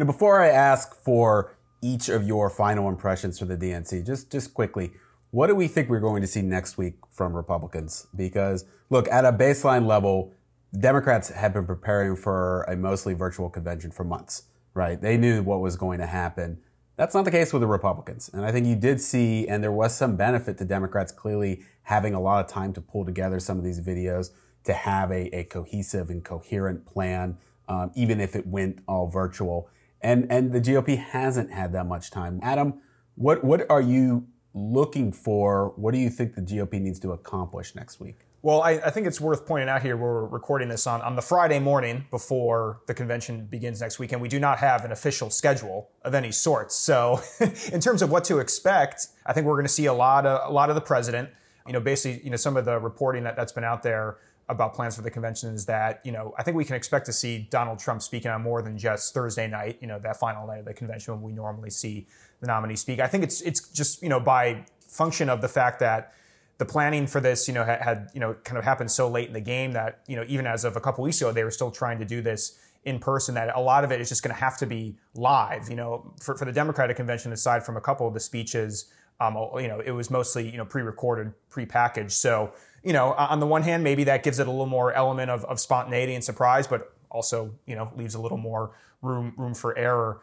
Know, 0.01 0.07
before 0.07 0.41
I 0.41 0.49
ask 0.49 0.95
for 0.95 1.55
each 1.83 2.09
of 2.09 2.27
your 2.27 2.49
final 2.49 2.89
impressions 2.89 3.39
for 3.39 3.45
the 3.45 3.55
DNC, 3.55 4.07
just, 4.07 4.33
just 4.33 4.55
quickly, 4.55 4.93
what 5.31 5.49
do 5.49 5.55
we 5.55 5.69
think 5.69 5.91
we're 5.91 6.01
going 6.01 6.23
to 6.23 6.27
see 6.27 6.41
next 6.41 6.79
week 6.79 6.95
from 7.11 7.37
Republicans? 7.37 8.07
Because, 8.17 8.65
look, 8.89 9.07
at 9.09 9.27
a 9.27 9.33
baseline 9.33 9.87
level, 9.87 10.33
Democrats 10.79 11.29
have 11.29 11.53
been 11.53 11.67
preparing 11.67 12.17
for 12.17 12.63
a 12.63 12.77
mostly 12.77 13.13
virtual 13.13 13.51
convention 13.51 13.91
for 13.91 14.05
months, 14.05 14.45
right? 14.73 14.99
They 14.99 15.19
knew 15.19 15.43
what 15.43 15.61
was 15.61 15.77
going 15.77 15.99
to 15.99 16.07
happen. 16.07 16.61
That's 16.97 17.15
not 17.15 17.27
the 17.27 17.31
case 17.31 17.53
with 17.53 17.61
the 17.61 17.69
Republicans. 17.69 18.31
And 18.33 18.43
I 18.43 18.53
think 18.53 18.67
you 18.67 18.77
did 18.77 19.03
see, 19.03 19.47
and 19.49 19.63
there 19.63 19.71
was 19.71 19.95
some 19.95 20.17
benefit 20.17 20.57
to 20.59 20.65
Democrats 20.65 21.13
clearly 21.13 21.61
having 21.83 22.15
a 22.15 22.21
lot 22.23 22.43
of 22.43 22.51
time 22.51 22.73
to 22.73 22.81
pull 22.81 23.05
together 23.05 23.39
some 23.39 23.59
of 23.59 23.65
these 23.65 23.83
videos 23.83 24.31
to 24.65 24.73
have 24.73 25.11
a, 25.11 25.27
a 25.37 25.45
cohesive 25.45 26.09
and 26.09 26.25
coherent 26.25 26.87
plan, 26.87 27.37
um, 27.69 27.91
even 27.95 28.19
if 28.19 28.35
it 28.35 28.47
went 28.47 28.79
all 28.89 29.07
virtual. 29.07 29.69
And, 30.03 30.31
and 30.31 30.53
the 30.53 30.61
GOP 30.61 30.99
hasn't 30.99 31.53
had 31.53 31.73
that 31.73 31.87
much 31.87 32.11
time. 32.11 32.41
Adam, 32.43 32.81
what, 33.17 33.45
what 33.45 33.71
are 33.71 33.83
you 33.83 34.27
looking 34.55 35.13
for? 35.13 35.73
What 35.77 35.93
do 35.93 35.99
you 35.99 36.11
think 36.11 36.35
the 36.35 36.43
GOP 36.43 36.81
needs 36.81 36.99
to 37.01 37.13
accomplish 37.13 37.75
next 37.75 38.01
week? 38.01 38.21
Well, 38.43 38.63
I, 38.63 38.71
I 38.71 38.91
think 38.91 39.07
it's 39.07 39.21
worth 39.21 39.47
pointing 39.47 39.69
out 39.69 39.83
here 39.83 39.99
we're 39.99 40.25
recording 40.25 40.69
this 40.71 40.87
on, 40.87 41.03
on 41.03 41.15
the 41.15 41.21
Friday 41.21 41.59
morning 41.59 42.07
before 42.11 42.81
the 42.87 42.95
convention 42.95 43.45
begins 43.45 43.83
next 43.83 43.99
week, 43.99 44.13
and 44.13 44.23
we 44.23 44.29
do 44.29 44.41
not 44.41 44.59
have 44.59 44.87
an 44.87 44.93
official 44.93 45.29
schedule 45.29 45.91
of 46.03 46.15
any 46.15 46.33
sort. 46.33 46.73
So, 46.73 47.21
in 47.73 47.81
terms 47.81 48.01
of 48.01 48.11
what 48.11 48.25
to 48.25 48.39
expect, 48.39 49.09
I 49.27 49.35
think 49.35 49.47
we're 49.47 49.57
going 49.57 49.67
to 49.67 49.73
see 49.73 49.85
a 49.87 49.93
lot 49.93 50.25
of 50.25 50.49
a 50.49 50.53
lot 50.53 50.71
of 50.71 50.75
the 50.75 50.81
president. 50.81 51.29
You 51.67 51.75
know, 51.75 51.81
basically, 51.81 52.25
you 52.25 52.31
know, 52.31 52.39
some 52.39 52.57
of 52.57 52.65
the 52.65 52.79
reporting 52.79 53.25
that, 53.25 53.37
that's 53.37 53.53
been 53.53 53.65
out 53.65 53.83
there 53.83 54.17
about 54.51 54.75
plans 54.75 54.97
for 54.97 55.03
the 55.03 55.11
convention 55.11 55.55
is 55.55 55.67
that 55.67 56.01
you 56.05 56.13
know 56.13 56.35
I 56.39 56.43
think 56.43 56.57
we 56.57 56.65
can 56.65 56.77
expect 56.77 57.07
to 57.07 57.13
see 57.13 57.49
Donald 57.51 57.79
Trump 57.79 58.03
speaking 58.03 58.31
on 58.31 58.43
more 58.43 58.63
than 58.63 58.77
just 58.77 59.15
Thursday 59.15 59.49
night. 59.49 59.79
You 59.81 59.87
know, 59.87 59.99
that 60.01 60.19
final 60.19 60.47
night 60.47 60.59
of 60.59 60.65
the 60.65 60.75
convention 60.75 61.15
when 61.15 61.23
we 61.23 61.33
normally 61.33 61.71
see 61.71 62.07
the 62.41 62.47
nominee 62.47 62.77
speak. 62.77 63.01
I 63.01 63.07
think 63.07 63.25
it's 63.25 63.41
it's 63.43 63.69
just 63.69 64.03
you 64.03 64.09
know 64.09 64.21
by 64.21 64.65
function 64.89 65.29
of 65.29 65.41
the 65.41 65.49
fact 65.49 65.81
that 65.81 66.15
the 66.59 66.67
planning 66.67 67.07
for 67.07 67.21
this, 67.21 67.49
you 67.49 67.55
know, 67.55 67.65
had, 67.65 67.81
had, 67.81 68.11
you 68.13 68.21
know 68.21 68.35
kind 68.45 68.59
of 68.59 68.65
happened 68.65 68.91
so 68.91 69.09
late 69.09 69.29
in 69.29 69.33
the 69.33 69.41
game 69.41 69.73
that 69.73 70.01
you 70.07 70.17
know 70.17 70.25
even 70.29 70.47
as 70.47 70.65
of 70.65 70.77
a 70.77 70.81
couple 70.81 71.03
weeks 71.03 71.21
ago, 71.21 71.33
they 71.33 71.45
were 71.45 71.51
still 71.51 71.71
trying 71.71 71.99
to 71.99 72.05
do 72.05 72.21
this 72.21 72.59
in 72.85 72.99
person. 72.99 73.35
That 73.35 73.55
a 73.57 73.61
lot 73.61 73.85
of 73.85 73.93
it 73.93 74.01
is 74.01 74.09
just 74.09 74.23
going 74.23 74.35
to 74.35 74.41
have 74.41 74.59
to 74.59 74.67
be 74.67 74.97
live. 75.15 75.71
You 75.71 75.77
know, 75.77 76.13
for, 76.21 76.37
for 76.37 76.45
the 76.45 76.53
Democratic 76.53 76.97
convention, 76.97 77.33
aside 77.33 77.65
from 77.65 77.77
a 77.77 77.81
couple 77.81 78.07
of 78.07 78.15
the 78.15 78.21
speeches, 78.21 78.93
um, 79.21 79.37
you 79.57 79.69
know, 79.69 79.81
it 79.81 79.93
was 79.93 80.11
mostly 80.11 80.51
you 80.51 80.57
know 80.57 80.65
pre-recorded, 80.65 81.33
pre-packaged. 81.49 82.13
So 82.13 82.53
you 82.83 82.93
know, 82.93 83.13
on 83.13 83.41
the 83.41 83.47
one 83.47 83.63
hand, 83.63 83.85
maybe 83.85 84.05
that 84.05 84.23
gives 84.23 84.39
it 84.39 84.49
a 84.49 84.51
little 84.51 84.67
more 84.67 84.93
element 84.95 85.31
of, 85.31 85.45
of 85.45 85.61
spontaneity 85.61 86.15
and 86.15 86.25
surprise, 86.25 86.67
but 86.67 86.95
also 87.11 87.55
you 87.67 87.77
know 87.77 87.93
leaves 87.97 88.15
a 88.15 88.21
little 88.21 88.39
more 88.39 88.73
room 89.03 89.35
room 89.37 89.55
for 89.55 89.77
error. 89.77 90.23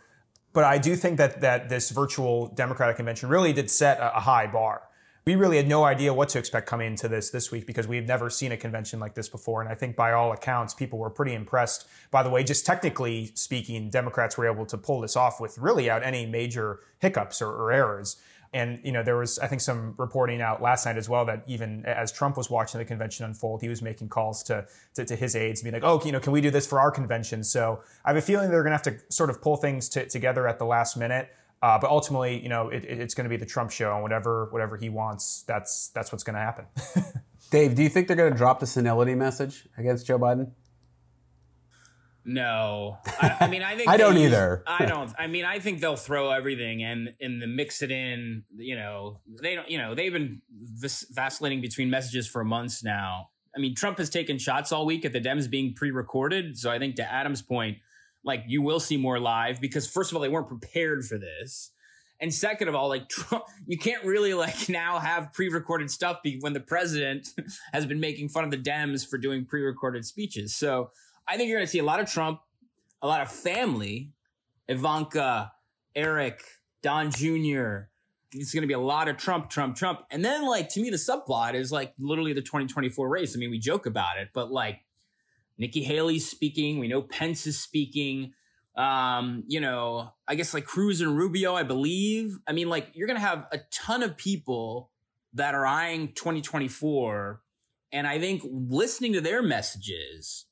But 0.53 0.63
I 0.63 0.79
do 0.79 0.95
think 0.95 1.17
that 1.17 1.41
that 1.41 1.69
this 1.69 1.91
virtual 1.91 2.47
Democratic 2.47 2.95
convention 2.95 3.29
really 3.29 3.53
did 3.53 3.69
set 3.69 3.99
a, 3.99 4.17
a 4.17 4.21
high 4.21 4.47
bar 4.47 4.88
we 5.27 5.36
really 5.36 5.57
had 5.57 5.67
no 5.67 5.83
idea 5.83 6.13
what 6.13 6.29
to 6.29 6.39
expect 6.39 6.67
coming 6.67 6.88
into 6.88 7.10
this 7.10 7.31
this 7.31 7.51
week 7.51 7.67
because 7.67 7.86
we 7.86 7.97
had 7.97 8.07
never 8.07 8.29
seen 8.29 8.53
a 8.53 8.57
convention 8.57 8.97
like 8.97 9.13
this 9.13 9.27
before. 9.27 9.60
And 9.60 9.69
I 9.69 9.75
think 9.75 9.97
by 9.97 10.13
all 10.13 10.31
accounts, 10.31 10.73
people 10.73 10.99
were 10.99 11.10
pretty 11.10 11.33
impressed. 11.33 11.86
By 12.12 12.23
the 12.23 12.29
way, 12.29 12.45
just 12.45 12.65
technically 12.65 13.31
speaking, 13.33 13.89
Democrats 13.89 14.38
were 14.38 14.49
able 14.49 14.65
to 14.65 14.77
pull 14.77 15.01
this 15.01 15.17
off 15.17 15.41
with 15.41 15.57
really 15.57 15.89
out 15.89 16.01
any 16.01 16.25
major 16.25 16.79
hiccups 16.99 17.41
or, 17.41 17.49
or 17.49 17.73
errors. 17.73 18.15
And 18.58 18.80
you 18.84 18.91
know, 18.91 19.04
there 19.04 19.17
was 19.17 19.38
I 19.38 19.46
think 19.46 19.62
some 19.62 19.93
reporting 19.98 20.41
out 20.41 20.63
last 20.63 20.88
night 20.88 20.98
as 20.98 21.08
well 21.08 21.26
that 21.26 21.43
even 21.46 21.86
as 21.86 22.12
Trump 22.12 22.38
was 22.38 22.50
watching 22.50 22.80
the 22.80 22.86
convention 22.86 23.24
unfold, 23.24 23.62
he 23.62 23.70
was 23.70 23.84
making 23.84 24.10
calls 24.10 24.41
to 24.43 24.65
to, 24.96 25.06
to 25.06 25.15
his 25.15 25.36
aides, 25.36 25.62
being 25.62 25.74
like, 25.74 25.84
"Oh, 25.84 26.02
you 26.04 26.12
know, 26.12 26.20
can 26.20 26.34
we 26.34 26.41
do 26.41 26.50
this 26.50 26.65
for 26.65 26.80
our 26.80 26.89
convention?" 26.89 27.43
So 27.43 27.82
I 28.04 28.10
have 28.10 28.17
a 28.17 28.22
feeling 28.22 28.50
they're 28.50 28.63
going 28.63 28.76
to 28.78 28.89
have 28.89 29.00
to 29.00 29.13
sort 29.13 29.30
of 29.30 29.43
pull 29.43 29.58
things 29.58 29.89
to, 29.89 30.08
together 30.08 30.48
at 30.48 30.58
the 30.58 30.65
last 30.65 30.98
minute. 30.98 31.30
Uh, 31.62 31.78
but 31.80 31.89
ultimately, 31.91 32.41
you 32.41 32.50
know, 32.50 32.70
it, 32.70 32.84
it's 32.84 33.13
going 33.13 33.26
to 33.26 33.30
be 33.30 33.38
the 33.38 33.46
Trump 33.46 33.70
show, 33.70 33.93
and 33.93 34.02
whatever 34.02 34.48
whatever 34.50 34.76
he 34.76 34.89
wants, 34.89 35.43
that's 35.43 35.89
that's 35.89 36.12
what's 36.12 36.24
going 36.24 36.36
to 36.36 36.41
happen. 36.41 36.65
Dave, 37.52 37.76
do 37.76 37.84
you 37.84 37.89
think 37.89 38.08
they're 38.08 38.17
going 38.17 38.32
to 38.32 38.38
drop 38.38 38.60
the 38.60 38.67
senility 38.67 39.13
message 39.13 39.67
against 39.78 40.08
Joe 40.08 40.17
Biden? 40.17 40.50
No, 42.30 42.98
I, 43.22 43.38
I 43.42 43.48
mean 43.48 43.63
I 43.63 43.78
think 43.78 43.90
I 43.90 43.96
don't 43.96 44.18
either. 44.18 44.62
I 44.68 44.86
don't. 44.86 45.13
I 45.18 45.28
mean 45.28 45.46
I 45.46 45.60
think 45.60 45.80
they'll 45.80 45.96
throw 45.96 46.30
everything 46.32 46.84
and 46.84 47.13
in 47.22 47.40
the 47.40 47.48
mix 47.48 47.82
it 47.82 47.90
in. 47.90 48.44
You 48.58 48.76
know 48.76 49.22
they 49.42 49.56
don't. 49.56 49.72
You 49.72 49.78
know 49.78 49.96
they've 49.96 50.12
been 50.12 50.42
vacillating 50.52 51.62
between 51.62 51.90
messages 51.90 52.28
for 52.28 52.44
months 52.44 52.84
now. 52.84 53.30
I 53.56 53.60
mean 53.60 53.76
Trump 53.76 53.98
has 53.98 54.10
taken 54.10 54.38
shots 54.38 54.74
all 54.74 54.86
week 54.86 55.06
at 55.06 55.13
the 55.13 55.22
Dems 55.22 55.50
being 55.50 55.74
pre-recorded. 55.74 56.58
So 56.58 56.70
I 56.70 56.80
think 56.80 56.98
to 56.98 57.10
Adam's 57.10 57.42
point, 57.42 57.78
like 58.26 58.44
you 58.46 58.62
will 58.62 58.82
see 58.82 58.98
more 58.98 59.20
live 59.20 59.62
because 59.62 59.88
first 59.88 60.12
of 60.12 60.18
all 60.18 60.22
they 60.22 60.30
weren't 60.30 60.50
prepared 60.50 61.06
for 61.06 61.18
this. 61.18 61.72
And 62.20 62.34
second 62.34 62.68
of 62.68 62.76
all, 62.76 62.90
like 62.90 63.08
Trump, 63.10 63.46
you 63.66 63.78
can't 63.78 64.04
really 64.04 64.34
like 64.34 64.68
now 64.68 65.00
have 65.00 65.32
pre-recorded 65.32 65.90
stuff 65.90 66.22
be- 66.24 66.40
when 66.42 66.52
the 66.52 66.60
president 66.60 67.30
has 67.74 67.86
been 67.86 68.02
making 68.02 68.30
fun 68.30 68.44
of 68.44 68.52
the 68.52 68.58
Dems 68.58 69.08
for 69.08 69.18
doing 69.18 69.46
pre-recorded 69.46 70.04
speeches. 70.06 70.54
So 70.56 70.92
I 71.28 71.38
think 71.38 71.50
you're 71.50 71.58
going 71.58 71.66
to 71.66 71.72
see 71.72 71.80
a 71.80 71.84
lot 71.84 72.00
of 72.00 72.10
Trump, 72.10 72.40
a 73.02 73.08
lot 73.08 73.22
of 73.22 73.32
family, 73.32 74.13
Ivanka, 74.68 75.52
Eric, 75.96 76.42
Don 76.82 77.12
Jr. 77.12 77.90
It's 78.32 78.54
going 78.54 78.62
to 78.62 78.68
be 78.68 78.74
a 78.74 78.80
lot 78.80 79.08
of 79.08 79.18
Trump, 79.18 79.50
Trump, 79.50 79.76
Trump. 79.76 80.02
And 80.12 80.24
then, 80.24 80.48
like, 80.48 80.70
to 80.70 80.82
me, 80.82 80.90
the 80.90 80.98
subplot 80.98 81.54
is 81.54 81.72
like 81.72 81.94
literally 82.00 82.34
the 82.34 82.42
2024 82.42 83.10
race. 83.10 83.36
I 83.36 83.40
mean, 83.40 83.50
we 83.50 83.60
joke 83.60 83.86
about 83.86 84.18
it, 84.18 84.30
but 84.34 84.52
like 84.52 84.82
Nikki 85.58 85.84
Haley's 85.84 86.30
speaking. 86.30 86.80
We 86.80 86.88
know 86.88 87.02
Pence 87.02 87.48
is 87.48 87.60
speaking. 87.60 88.34
Um, 88.76 89.44
you 89.48 89.60
know, 89.60 90.13
I 90.28 90.36
guess 90.36 90.54
like 90.54 90.66
Cruz 90.66 91.02
and 91.02 91.18
Rubio, 91.18 91.56
I 91.56 91.63
believe. 91.63 92.38
I 92.48 92.52
mean, 92.52 92.70
like, 92.70 92.90
you're 92.94 93.08
going 93.08 93.20
to 93.20 93.26
have 93.26 93.48
a 93.52 93.60
ton 93.72 94.04
of 94.04 94.18
people 94.18 94.92
that 95.34 95.56
are 95.56 95.66
eyeing 95.66 96.13
2024. 96.13 97.42
And 97.92 98.06
I 98.06 98.20
think 98.20 98.44
listening 98.46 99.13
to 99.13 99.22
their 99.22 99.42
messages, 99.42 100.46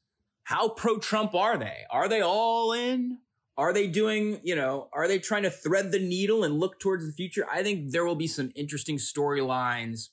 how 0.45 0.69
pro 0.69 0.99
Trump 0.99 1.33
are 1.33 1.57
they? 1.57 1.85
Are 1.89 2.07
they 2.07 2.21
all 2.21 2.71
in? 2.71 3.17
Are 3.57 3.73
they 3.73 3.87
doing, 3.87 4.39
you 4.43 4.55
know, 4.55 4.89
are 4.93 5.07
they 5.07 5.17
trying 5.17 5.41
to 5.43 5.49
thread 5.49 5.91
the 5.91 5.99
needle 5.99 6.43
and 6.43 6.59
look 6.59 6.79
towards 6.79 7.07
the 7.07 7.13
future? 7.13 7.47
I 7.51 7.63
think 7.63 7.91
there 7.91 8.05
will 8.05 8.15
be 8.15 8.27
some 8.27 8.51
interesting 8.55 8.97
storylines 8.97 10.09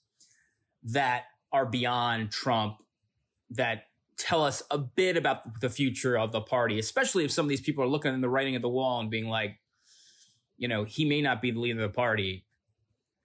that 0.85 1.25
are 1.53 1.67
beyond 1.67 2.31
Trump 2.31 2.77
that 3.51 3.85
tell 4.17 4.43
us 4.43 4.63
a 4.71 4.79
bit 4.79 5.19
about 5.19 5.61
the 5.61 5.69
future 5.69 6.17
of 6.17 6.33
the 6.33 6.41
party, 6.41 6.79
especially 6.79 7.25
if 7.27 7.31
some 7.31 7.45
of 7.45 7.51
these 7.51 7.61
people 7.61 7.85
are 7.85 7.89
looking 7.89 8.15
in 8.15 8.23
the 8.23 8.29
writing 8.31 8.57
of 8.57 8.63
the 8.63 8.71
wall 8.71 9.01
and 9.01 9.11
being 9.11 9.29
like, 9.29 9.59
you 10.57 10.67
know, 10.67 10.85
he 10.85 11.05
may 11.05 11.21
not 11.21 11.43
be 11.43 11.51
the 11.51 11.61
leader 11.61 11.83
of 11.83 11.93
the 11.93 11.95
party 11.95 12.47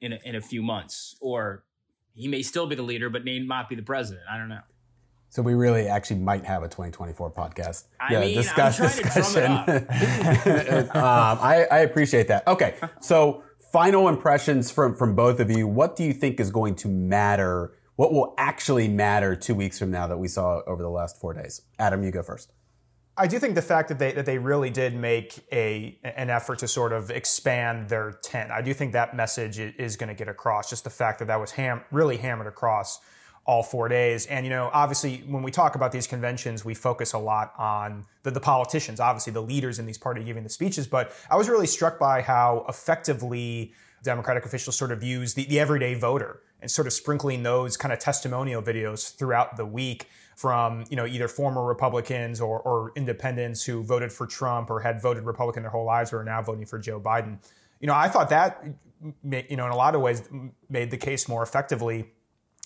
in 0.01 0.11
a, 0.11 0.19
in 0.25 0.35
a 0.35 0.41
few 0.41 0.61
months, 0.61 1.15
or 1.21 1.63
he 2.15 2.27
may 2.27 2.41
still 2.41 2.67
be 2.67 2.75
the 2.75 2.81
leader, 2.81 3.09
but 3.09 3.23
may 3.23 3.39
not 3.39 3.69
be 3.69 3.75
the 3.75 3.81
president. 3.81 4.25
I 4.29 4.37
don't 4.37 4.49
know. 4.49 4.63
So 5.29 5.41
we 5.41 5.53
really 5.53 5.87
actually 5.87 6.19
might 6.19 6.45
have 6.45 6.63
a 6.63 6.67
2024 6.67 7.31
podcast. 7.31 7.83
I 7.99 8.13
yeah, 8.13 8.19
mean, 8.21 8.35
discuss, 8.35 8.79
I'm 8.79 8.87
trying 8.87 9.03
discussion. 9.03 9.41
to 9.41 9.65
drum 10.45 10.57
it 10.57 10.89
up. 10.89 10.95
um, 10.95 11.45
I, 11.45 11.67
I 11.69 11.79
appreciate 11.79 12.27
that. 12.29 12.47
Okay, 12.47 12.75
so 13.01 13.43
final 13.71 14.07
impressions 14.07 14.71
from 14.71 14.95
from 14.95 15.15
both 15.15 15.39
of 15.39 15.51
you. 15.51 15.67
What 15.67 15.95
do 15.95 16.03
you 16.03 16.13
think 16.13 16.39
is 16.39 16.49
going 16.49 16.75
to 16.75 16.87
matter? 16.87 17.73
What 17.95 18.13
will 18.13 18.33
actually 18.37 18.87
matter 18.87 19.35
two 19.35 19.55
weeks 19.55 19.77
from 19.79 19.91
now 19.91 20.07
that 20.07 20.17
we 20.17 20.27
saw 20.27 20.61
over 20.65 20.81
the 20.81 20.89
last 20.89 21.19
four 21.19 21.33
days? 21.33 21.61
Adam, 21.79 22.03
you 22.03 22.11
go 22.11 22.23
first. 22.23 22.51
I 23.19 23.25
do 23.25 23.39
think 23.39 23.55
the 23.55 23.63
fact 23.63 23.89
that 23.89 23.97
they 23.97 24.11
that 24.13 24.25
they 24.25 24.37
really 24.37 24.69
did 24.69 24.95
make 24.95 25.39
a 25.51 25.99
an 26.03 26.29
effort 26.29 26.59
to 26.59 26.67
sort 26.67 26.93
of 26.93 27.09
expand 27.09 27.89
their 27.89 28.11
tent. 28.23 28.51
I 28.51 28.61
do 28.61 28.73
think 28.73 28.93
that 28.93 29.15
message 29.15 29.59
is 29.59 29.97
going 29.97 30.09
to 30.09 30.15
get 30.15 30.27
across. 30.27 30.69
Just 30.69 30.83
the 30.83 30.89
fact 30.89 31.19
that 31.19 31.25
that 31.25 31.39
was 31.39 31.51
ham 31.51 31.81
really 31.91 32.17
hammered 32.17 32.47
across 32.47 32.99
all 33.47 33.63
four 33.63 33.87
days. 33.87 34.25
And 34.25 34.45
you 34.45 34.49
know, 34.49 34.69
obviously, 34.73 35.23
when 35.25 35.41
we 35.41 35.51
talk 35.51 35.75
about 35.75 35.93
these 35.93 36.05
conventions, 36.05 36.65
we 36.65 36.75
focus 36.75 37.13
a 37.13 37.17
lot 37.17 37.53
on 37.57 38.05
the, 38.23 38.31
the 38.31 38.41
politicians, 38.41 38.99
obviously 38.99 39.31
the 39.33 39.41
leaders 39.41 39.79
in 39.79 39.85
these 39.85 39.97
parties 39.97 40.25
giving 40.25 40.43
the 40.43 40.49
speeches. 40.49 40.85
But 40.85 41.13
I 41.31 41.37
was 41.37 41.47
really 41.47 41.65
struck 41.65 41.97
by 41.97 42.21
how 42.21 42.65
effectively 42.67 43.73
Democratic 44.03 44.45
officials 44.45 44.75
sort 44.75 44.91
of 44.91 45.01
use 45.01 45.33
the, 45.33 45.45
the 45.45 45.59
everyday 45.59 45.93
voter 45.95 46.41
and 46.61 46.69
sort 46.69 46.87
of 46.87 46.93
sprinkling 46.93 47.43
those 47.43 47.77
kind 47.77 47.93
of 47.93 47.99
testimonial 47.99 48.61
videos 48.61 49.15
throughout 49.15 49.55
the 49.55 49.65
week 49.65 50.09
from 50.35 50.83
you 50.89 50.97
know 50.97 51.05
either 51.05 51.27
former 51.27 51.65
Republicans 51.65 52.41
or, 52.41 52.59
or 52.59 52.91
independents 52.95 53.63
who 53.63 53.81
voted 53.81 54.11
for 54.11 54.27
Trump 54.27 54.69
or 54.69 54.81
had 54.81 55.01
voted 55.01 55.23
Republican 55.23 55.63
their 55.63 55.71
whole 55.71 55.85
lives 55.85 56.11
or 56.11 56.19
are 56.19 56.25
now 56.25 56.41
voting 56.41 56.65
for 56.65 56.77
Joe 56.77 56.99
Biden. 56.99 57.39
You 57.79 57.87
know, 57.87 57.95
I 57.95 58.09
thought 58.09 58.29
that 58.29 58.63
you 59.23 59.55
know 59.55 59.65
in 59.65 59.71
a 59.71 59.75
lot 59.75 59.95
of 59.95 60.01
ways 60.01 60.27
made 60.69 60.91
the 60.91 60.97
case 60.97 61.29
more 61.29 61.43
effectively 61.43 62.11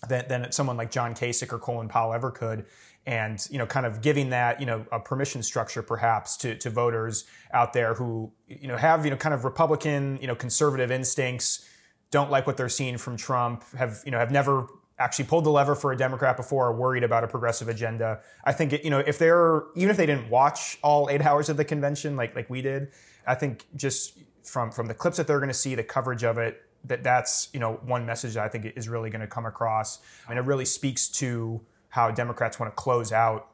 than, 0.07 0.27
than 0.27 0.51
someone 0.51 0.77
like 0.77 0.91
John 0.91 1.13
Kasich 1.13 1.51
or 1.51 1.59
Colin 1.59 1.87
Powell 1.87 2.13
ever 2.13 2.31
could. 2.31 2.65
And 3.05 3.45
you 3.49 3.57
know, 3.57 3.65
kind 3.65 3.85
of 3.85 4.01
giving 4.01 4.29
that 4.29 4.59
you 4.59 4.65
know 4.65 4.85
a 4.91 4.99
permission 4.99 5.41
structure 5.41 5.81
perhaps 5.81 6.37
to, 6.37 6.55
to 6.57 6.69
voters 6.69 7.25
out 7.51 7.73
there 7.73 7.95
who 7.95 8.31
you 8.47 8.67
know 8.67 8.77
have 8.77 9.05
you 9.05 9.11
know 9.11 9.17
kind 9.17 9.33
of 9.33 9.43
Republican 9.43 10.19
you 10.21 10.27
know 10.27 10.35
conservative 10.35 10.91
instincts, 10.91 11.67
don't 12.11 12.29
like 12.29 12.45
what 12.45 12.57
they're 12.57 12.69
seeing 12.69 12.97
from 12.97 13.17
Trump, 13.17 13.63
have 13.75 14.01
you 14.05 14.11
know 14.11 14.19
have 14.19 14.31
never 14.31 14.67
actually 14.99 15.25
pulled 15.25 15.45
the 15.45 15.49
lever 15.49 15.73
for 15.73 15.91
a 15.91 15.97
Democrat 15.97 16.37
before 16.37 16.67
are 16.67 16.75
worried 16.75 17.03
about 17.03 17.23
a 17.23 17.27
progressive 17.27 17.67
agenda. 17.67 18.19
I 18.43 18.51
think 18.51 18.71
it, 18.71 18.83
you 18.83 18.91
know 18.91 18.99
if 18.99 19.17
they're 19.17 19.63
even 19.75 19.89
if 19.89 19.97
they 19.97 20.05
didn't 20.05 20.29
watch 20.29 20.77
all 20.83 21.09
eight 21.09 21.21
hours 21.25 21.49
of 21.49 21.57
the 21.57 21.65
convention 21.65 22.15
like 22.15 22.35
like 22.35 22.51
we 22.51 22.61
did, 22.61 22.89
I 23.25 23.33
think 23.33 23.65
just 23.75 24.19
from 24.43 24.71
from 24.71 24.87
the 24.87 24.93
clips 24.93 25.17
that 25.17 25.25
they're 25.25 25.39
going 25.39 25.49
to 25.49 25.55
see, 25.55 25.73
the 25.73 25.83
coverage 25.83 26.23
of 26.23 26.37
it, 26.37 26.61
that 26.85 27.03
that's 27.03 27.49
you 27.53 27.59
know 27.59 27.73
one 27.85 28.05
message 28.05 28.33
that 28.35 28.43
I 28.43 28.47
think 28.47 28.73
is 28.75 28.89
really 28.89 29.09
going 29.09 29.21
to 29.21 29.27
come 29.27 29.45
across, 29.45 29.99
and 30.27 30.37
it 30.37 30.43
really 30.43 30.65
speaks 30.65 31.07
to 31.09 31.61
how 31.89 32.11
Democrats 32.11 32.59
want 32.59 32.71
to 32.71 32.75
close 32.75 33.11
out 33.11 33.49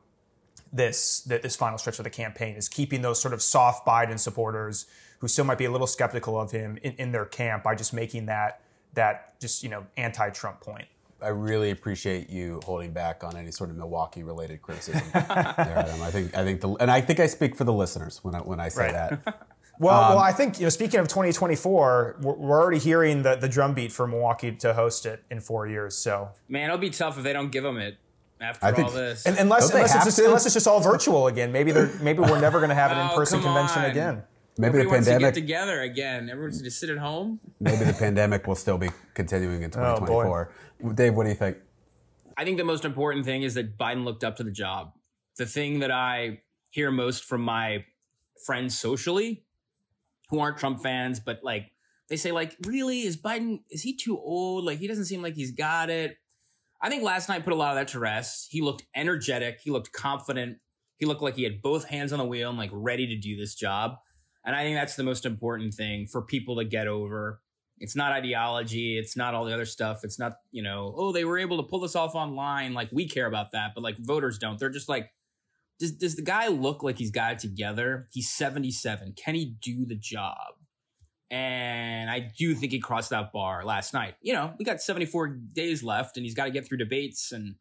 this 0.72 1.22
this 1.22 1.56
final 1.56 1.78
stretch 1.78 2.00
of 2.00 2.04
the 2.04 2.10
campaign 2.10 2.56
is 2.56 2.68
keeping 2.70 3.02
those 3.02 3.22
sort 3.22 3.34
of 3.34 3.42
soft 3.42 3.86
Biden 3.86 4.20
supporters 4.20 4.86
who 5.20 5.28
still 5.28 5.46
might 5.46 5.58
be 5.58 5.66
a 5.66 5.72
little 5.72 5.88
skeptical 5.88 6.40
of 6.40 6.52
him 6.52 6.78
in, 6.84 6.94
in 6.94 7.12
their 7.12 7.26
camp 7.26 7.64
by 7.64 7.74
just 7.76 7.94
making 7.94 8.28
that 8.28 8.62
that 8.94 9.40
just 9.40 9.64
you 9.64 9.70
know 9.70 9.86
anti-Trump 9.98 10.62
point. 10.62 10.88
I 11.22 11.30
really 11.30 11.72
appreciate 11.72 12.30
you 12.30 12.62
holding 12.64 12.92
back 12.92 13.24
on 13.24 13.36
any 13.36 13.52
sort 13.52 13.72
of 13.72 13.76
Milwaukee 13.76 14.22
related 14.22 14.62
criticism. 14.62 15.02
there. 15.14 15.96
I 16.04 16.12
think 16.12 16.36
I 16.36 16.44
think 16.44 16.62
the 16.62 16.70
and 16.76 16.92
I 16.92 17.02
think 17.02 17.20
I 17.20 17.28
speak 17.28 17.56
for 17.56 17.64
the 17.64 17.74
listeners 17.74 18.20
when 18.24 18.36
I 18.36 18.40
when 18.40 18.60
I 18.60 18.70
say 18.70 18.92
right. 18.92 19.26
that. 19.26 19.47
Well, 19.80 20.04
um, 20.04 20.10
well, 20.16 20.20
I 20.20 20.32
think 20.32 20.60
you 20.60 20.66
know. 20.66 20.70
Speaking 20.70 21.00
of 21.00 21.08
2024, 21.08 22.18
we're, 22.22 22.34
we're 22.34 22.62
already 22.62 22.80
hearing 22.80 23.24
the 23.24 23.36
the 23.36 23.48
drumbeat 23.48 23.92
for 23.92 24.08
Milwaukee 24.08 24.52
to 24.52 24.74
host 24.74 25.06
it 25.06 25.24
in 25.30 25.40
four 25.40 25.68
years. 25.68 25.96
So, 25.96 26.30
man, 26.50 26.66
it'll 26.66 26.78
be 26.78 26.90
tough 26.90 27.18
if 27.18 27.24
they 27.24 27.34
don't 27.34 27.52
give 27.52 27.64
them 27.64 27.78
it 27.78 27.98
after 28.40 28.72
think, 28.72 28.88
all 28.88 28.94
this. 28.94 29.26
And, 29.26 29.38
unless 29.38 29.70
unless 29.70 29.96
it's, 29.96 30.06
just, 30.06 30.20
unless 30.20 30.46
it's, 30.46 30.54
just, 30.54 30.68
all 30.68 30.80
virtual 30.80 31.28
again. 31.28 31.52
Maybe 31.52 31.72
they're 31.72 31.92
maybe 32.02 32.20
we're 32.20 32.40
never 32.40 32.60
going 32.60 32.70
to 32.70 32.76
have 32.76 32.92
an 32.92 32.98
in 33.00 33.16
person 33.16 33.40
oh, 33.40 33.44
convention 33.44 33.84
on. 33.84 33.92
again. 33.92 34.24
Maybe 34.60 34.80
Nobody 34.80 34.84
the 34.86 34.90
pandemic 34.90 35.22
wants 35.22 35.36
to 35.36 35.42
get 35.42 35.48
together 35.48 35.82
again. 35.82 36.30
Everyone's 36.30 36.62
just 36.62 36.80
sit 36.80 36.90
at 36.90 36.98
home. 36.98 37.40
Maybe 37.60 37.86
the 37.86 37.94
pandemic 37.94 38.48
will 38.48 38.56
still 38.56 38.80
be 38.80 38.90
continuing 39.14 39.62
in 39.64 39.72
2024. 39.72 40.54
Oh, 40.86 40.94
Dave, 40.94 41.16
what 41.16 41.24
do 41.24 41.30
you 41.30 41.36
think? 41.36 41.58
I 42.38 42.44
think 42.44 42.58
the 42.58 42.64
most 42.64 42.86
important 42.86 43.26
thing 43.26 43.42
is 43.42 43.56
that 43.56 43.80
Biden 43.80 44.04
looked 44.04 44.24
up 44.24 44.36
to 44.36 44.44
the 44.44 44.52
job. 44.52 44.94
The 45.38 45.48
thing 45.48 45.80
that 45.80 45.90
I 45.90 46.42
hear 46.70 46.92
most 46.92 47.24
from 47.24 47.42
my 47.42 47.86
friends 48.46 48.78
socially 48.78 49.47
who 50.30 50.40
aren't 50.40 50.58
Trump 50.58 50.82
fans, 50.82 51.20
but 51.20 51.40
like 51.44 51.72
they 52.10 52.18
say, 52.18 52.32
like, 52.32 52.56
really, 52.66 53.02
is 53.02 53.18
Biden, 53.18 53.60
is 53.70 53.82
he 53.82 53.96
too 53.96 54.18
old? 54.18 54.64
Like, 54.64 54.80
he 54.80 54.88
doesn't 54.88 55.06
seem 55.06 55.22
like 55.22 55.36
he's 55.36 55.52
got 55.52 55.90
it. 55.90 56.18
I 56.82 56.90
think 56.90 57.04
last 57.04 57.28
night 57.28 57.44
put 57.44 57.54
a 57.54 57.58
lot 57.58 57.72
of 57.72 57.76
that 57.76 57.90
to 57.90 58.00
rest. 58.00 58.48
He 58.52 58.62
looked 58.62 58.86
energetic. 58.96 59.60
He 59.62 59.72
looked 59.72 59.92
confident. 59.92 60.58
He 60.98 61.06
looked 61.06 61.22
like 61.22 61.36
he 61.36 61.44
had 61.44 61.62
both 61.62 61.86
hands 61.86 62.14
on 62.14 62.20
the 62.20 62.26
wheel 62.26 62.50
and 62.50 62.58
like 62.58 62.70
ready 62.72 63.08
to 63.08 63.18
do 63.18 63.36
this 63.36 63.56
job. 63.56 63.96
And 64.46 64.56
I 64.56 64.64
think 64.64 64.78
that's 64.78 64.96
the 64.96 65.04
most 65.04 65.26
important 65.26 65.74
thing 65.74 66.08
for 66.08 66.22
people 66.22 66.56
to 66.58 66.64
get 66.64 66.88
over. 66.88 67.42
It's 67.80 67.96
not 67.96 68.14
ideology. 68.14 68.98
It's 68.98 69.18
not 69.18 69.34
all 69.34 69.46
the 69.46 69.54
other 69.54 69.66
stuff. 69.66 70.04
It's 70.04 70.18
not, 70.18 70.34
you 70.52 70.64
know, 70.64 70.94
oh, 70.96 71.12
they 71.12 71.26
were 71.26 71.38
able 71.38 71.58
to 71.58 71.64
pull 71.64 71.82
this 71.82 71.96
off 71.96 72.16
online. 72.16 72.74
Like 72.74 72.90
we 72.92 73.08
care 73.08 73.28
about 73.28 73.52
that, 73.52 73.72
but 73.76 73.84
like 73.84 73.98
voters 73.98 74.38
don't. 74.38 74.58
They're 74.58 74.70
just 74.70 74.90
like, 74.90 75.12
does 75.80 75.92
does 75.92 76.16
the 76.16 76.22
guy 76.22 76.48
look 76.48 76.84
like 76.84 76.98
he's 76.98 77.12
got 77.12 77.34
it 77.34 77.40
together? 77.40 78.08
He's 78.12 78.30
77. 78.30 79.14
Can 79.14 79.36
he 79.36 79.56
do 79.62 79.86
the 79.86 79.96
job? 79.96 80.56
And 81.30 82.10
I 82.10 82.32
do 82.38 82.56
think 82.56 82.72
he 82.72 82.80
crossed 82.80 83.10
that 83.10 83.34
bar 83.34 83.66
last 83.66 83.94
night. 83.94 84.16
You 84.22 84.34
know, 84.34 84.54
we 84.58 84.64
got 84.64 84.82
74 84.82 85.28
days 85.28 85.84
left 85.84 86.16
and 86.16 86.26
he's 86.26 86.36
got 86.36 86.46
to 86.46 86.52
get 86.52 86.66
through 86.66 86.78
debates 86.78 87.34
and, 87.34 87.56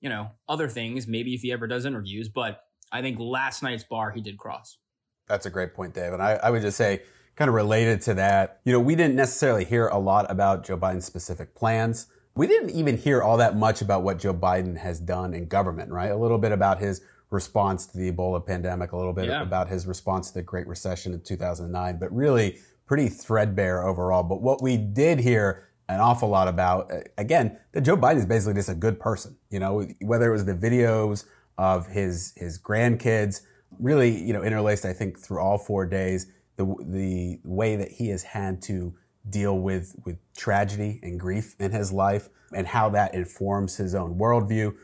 you 0.00 0.08
know, 0.08 0.30
other 0.48 0.68
things, 0.68 1.08
maybe 1.08 1.34
if 1.34 1.40
he 1.40 1.50
ever 1.50 1.66
does 1.66 1.84
interviews. 1.84 2.28
But 2.28 2.60
I 2.92 3.02
think 3.02 3.18
last 3.18 3.60
night's 3.62 3.82
bar 3.82 4.12
he 4.12 4.20
did 4.20 4.38
cross. 4.38 4.78
That's 5.26 5.46
a 5.46 5.50
great 5.50 5.74
point, 5.74 5.94
Dave. 5.94 6.12
And 6.12 6.22
I, 6.22 6.34
I 6.34 6.50
would 6.50 6.62
just 6.62 6.76
say, 6.76 7.02
kind 7.38 7.48
of 7.48 7.54
related 7.54 8.02
to 8.02 8.14
that, 8.14 8.60
you 8.64 8.72
know, 8.72 8.80
we 8.80 8.96
didn't 8.96 9.14
necessarily 9.14 9.64
hear 9.64 9.86
a 9.86 9.98
lot 9.98 10.28
about 10.28 10.66
Joe 10.66 10.76
Biden's 10.76 11.04
specific 11.04 11.54
plans. 11.54 12.06
We 12.34 12.48
didn't 12.48 12.70
even 12.70 12.96
hear 12.96 13.22
all 13.22 13.36
that 13.36 13.56
much 13.56 13.80
about 13.80 14.02
what 14.02 14.18
Joe 14.18 14.34
Biden 14.34 14.76
has 14.76 14.98
done 14.98 15.32
in 15.34 15.46
government, 15.46 15.92
right? 15.92 16.10
A 16.10 16.16
little 16.16 16.38
bit 16.38 16.50
about 16.50 16.80
his 16.80 17.00
response 17.30 17.86
to 17.86 17.98
the 17.98 18.10
Ebola 18.10 18.44
pandemic, 18.44 18.92
a 18.92 18.96
little 18.96 19.12
bit 19.12 19.26
yeah. 19.26 19.42
about 19.42 19.68
his 19.68 19.86
response 19.86 20.28
to 20.28 20.34
the 20.34 20.42
Great 20.42 20.66
Recession 20.66 21.14
of 21.14 21.24
2009, 21.24 21.98
but 21.98 22.14
really 22.14 22.58
pretty 22.86 23.08
threadbare 23.08 23.86
overall. 23.86 24.22
But 24.22 24.40
what 24.40 24.62
we 24.62 24.76
did 24.76 25.20
hear 25.20 25.68
an 25.88 26.00
awful 26.00 26.28
lot 26.28 26.48
about, 26.48 26.90
uh, 26.90 27.00
again, 27.16 27.58
that 27.72 27.82
Joe 27.82 27.96
Biden 27.96 28.16
is 28.16 28.26
basically 28.26 28.54
just 28.54 28.68
a 28.68 28.74
good 28.74 28.98
person. 28.98 29.36
You 29.50 29.60
know, 29.60 29.86
whether 30.00 30.28
it 30.28 30.32
was 30.32 30.44
the 30.44 30.54
videos 30.54 31.24
of 31.56 31.86
his 31.86 32.32
his 32.36 32.58
grandkids, 32.58 33.42
really, 33.78 34.10
you 34.10 34.32
know, 34.32 34.42
interlaced, 34.42 34.84
I 34.84 34.92
think, 34.92 35.18
through 35.18 35.40
all 35.40 35.58
four 35.58 35.86
days, 35.86 36.26
the 36.56 36.64
the 36.80 37.40
way 37.44 37.76
that 37.76 37.90
he 37.90 38.08
has 38.08 38.22
had 38.22 38.62
to 38.62 38.94
deal 39.28 39.58
with 39.58 39.94
with 40.04 40.16
tragedy 40.34 41.00
and 41.02 41.20
grief 41.20 41.54
in 41.58 41.72
his 41.72 41.92
life, 41.92 42.28
and 42.54 42.66
how 42.66 42.88
that 42.90 43.14
informs 43.14 43.76
his 43.76 43.94
own 43.94 44.18
worldview 44.18 44.74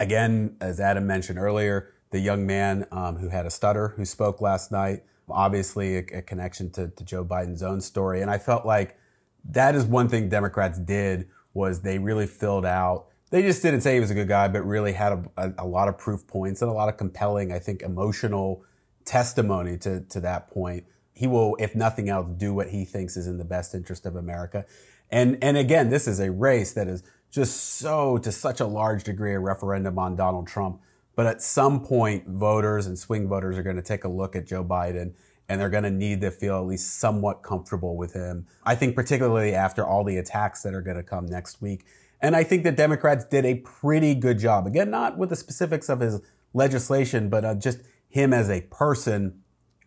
Again, 0.00 0.56
as 0.62 0.80
Adam 0.80 1.06
mentioned 1.06 1.38
earlier, 1.38 1.92
the 2.10 2.18
young 2.18 2.46
man 2.46 2.86
um, 2.90 3.16
who 3.16 3.28
had 3.28 3.44
a 3.44 3.50
stutter 3.50 3.88
who 3.96 4.06
spoke 4.06 4.40
last 4.40 4.72
night, 4.72 5.04
obviously 5.28 5.96
a, 5.96 6.04
a 6.14 6.22
connection 6.22 6.70
to, 6.70 6.88
to 6.88 7.04
Joe 7.04 7.22
Biden's 7.22 7.62
own 7.62 7.82
story. 7.82 8.22
And 8.22 8.30
I 8.30 8.38
felt 8.38 8.64
like 8.64 8.98
that 9.44 9.74
is 9.74 9.84
one 9.84 10.08
thing 10.08 10.30
Democrats 10.30 10.78
did 10.78 11.28
was 11.52 11.82
they 11.82 11.98
really 11.98 12.26
filled 12.26 12.64
out. 12.64 13.08
They 13.30 13.42
just 13.42 13.62
didn't 13.62 13.82
say 13.82 13.94
he 13.94 14.00
was 14.00 14.10
a 14.10 14.14
good 14.14 14.26
guy, 14.26 14.48
but 14.48 14.62
really 14.62 14.94
had 14.94 15.12
a, 15.12 15.24
a, 15.36 15.52
a 15.58 15.66
lot 15.66 15.88
of 15.88 15.98
proof 15.98 16.26
points 16.26 16.62
and 16.62 16.70
a 16.70 16.74
lot 16.74 16.88
of 16.88 16.96
compelling, 16.96 17.52
I 17.52 17.58
think, 17.58 17.82
emotional 17.82 18.64
testimony 19.04 19.76
to, 19.78 20.00
to 20.00 20.20
that 20.20 20.50
point. 20.50 20.84
He 21.12 21.26
will, 21.26 21.56
if 21.60 21.74
nothing 21.74 22.08
else, 22.08 22.30
do 22.30 22.54
what 22.54 22.70
he 22.70 22.86
thinks 22.86 23.18
is 23.18 23.26
in 23.26 23.36
the 23.36 23.44
best 23.44 23.74
interest 23.74 24.06
of 24.06 24.16
America. 24.16 24.64
And, 25.10 25.36
and 25.42 25.58
again, 25.58 25.90
this 25.90 26.08
is 26.08 26.20
a 26.20 26.30
race 26.30 26.72
that 26.72 26.88
is 26.88 27.02
just 27.30 27.78
so 27.78 28.18
to 28.18 28.32
such 28.32 28.60
a 28.60 28.66
large 28.66 29.04
degree 29.04 29.34
a 29.34 29.38
referendum 29.38 29.98
on 29.98 30.16
Donald 30.16 30.46
Trump. 30.46 30.80
But 31.16 31.26
at 31.26 31.42
some 31.42 31.84
point, 31.84 32.26
voters 32.26 32.86
and 32.86 32.98
swing 32.98 33.28
voters 33.28 33.58
are 33.58 33.62
going 33.62 33.76
to 33.76 33.82
take 33.82 34.04
a 34.04 34.08
look 34.08 34.34
at 34.34 34.46
Joe 34.46 34.64
Biden 34.64 35.12
and 35.48 35.60
they're 35.60 35.68
going 35.68 35.84
to 35.84 35.90
need 35.90 36.20
to 36.20 36.30
feel 36.30 36.58
at 36.58 36.66
least 36.66 36.98
somewhat 36.98 37.42
comfortable 37.42 37.96
with 37.96 38.12
him. 38.12 38.46
I 38.64 38.76
think 38.76 38.94
particularly 38.94 39.52
after 39.52 39.84
all 39.84 40.04
the 40.04 40.16
attacks 40.16 40.62
that 40.62 40.74
are 40.74 40.80
going 40.80 40.96
to 40.96 41.02
come 41.02 41.26
next 41.26 41.60
week. 41.60 41.84
And 42.20 42.36
I 42.36 42.44
think 42.44 42.62
the 42.62 42.72
Democrats 42.72 43.24
did 43.24 43.44
a 43.44 43.56
pretty 43.56 44.14
good 44.14 44.38
job. 44.38 44.66
Again, 44.66 44.90
not 44.90 45.18
with 45.18 45.30
the 45.30 45.36
specifics 45.36 45.88
of 45.88 46.00
his 46.00 46.20
legislation, 46.54 47.28
but 47.28 47.44
uh, 47.44 47.54
just 47.56 47.80
him 48.08 48.32
as 48.32 48.48
a 48.48 48.60
person 48.62 49.42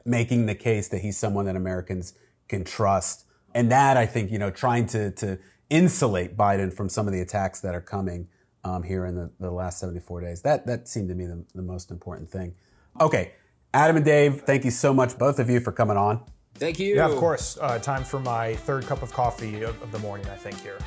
making 0.05 0.47
the 0.47 0.55
case 0.55 0.89
that 0.89 0.99
he's 0.99 1.17
someone 1.17 1.45
that 1.45 1.55
Americans 1.55 2.13
can 2.49 2.63
trust. 2.63 3.25
And 3.53 3.71
that 3.71 3.97
I 3.97 4.05
think, 4.05 4.31
you 4.31 4.39
know, 4.39 4.51
trying 4.51 4.87
to, 4.87 5.11
to 5.11 5.39
insulate 5.69 6.37
Biden 6.37 6.73
from 6.73 6.89
some 6.89 7.07
of 7.07 7.13
the 7.13 7.21
attacks 7.21 7.61
that 7.61 7.75
are 7.75 7.81
coming 7.81 8.27
um, 8.63 8.83
here 8.83 9.05
in 9.05 9.15
the, 9.15 9.31
the 9.39 9.51
last 9.51 9.79
74 9.79 10.21
days. 10.21 10.41
That 10.41 10.65
that 10.67 10.87
seemed 10.87 11.09
to 11.09 11.15
me 11.15 11.25
the, 11.25 11.43
the 11.55 11.61
most 11.61 11.91
important 11.91 12.29
thing. 12.29 12.55
Okay, 12.99 13.33
Adam 13.73 13.95
and 13.95 14.05
Dave, 14.05 14.41
thank 14.41 14.65
you 14.65 14.71
so 14.71 14.93
much, 14.93 15.17
both 15.17 15.39
of 15.39 15.49
you, 15.49 15.59
for 15.59 15.71
coming 15.71 15.97
on. 15.97 16.21
Thank 16.55 16.79
you. 16.79 16.95
Yeah, 16.95 17.07
of 17.07 17.17
course. 17.17 17.57
Uh, 17.59 17.79
time 17.79 18.03
for 18.03 18.19
my 18.19 18.55
third 18.57 18.85
cup 18.85 19.01
of 19.01 19.11
coffee 19.11 19.63
of, 19.63 19.81
of 19.81 19.91
the 19.91 19.99
morning, 19.99 20.27
I 20.27 20.35
think, 20.35 20.59
here. 20.61 20.77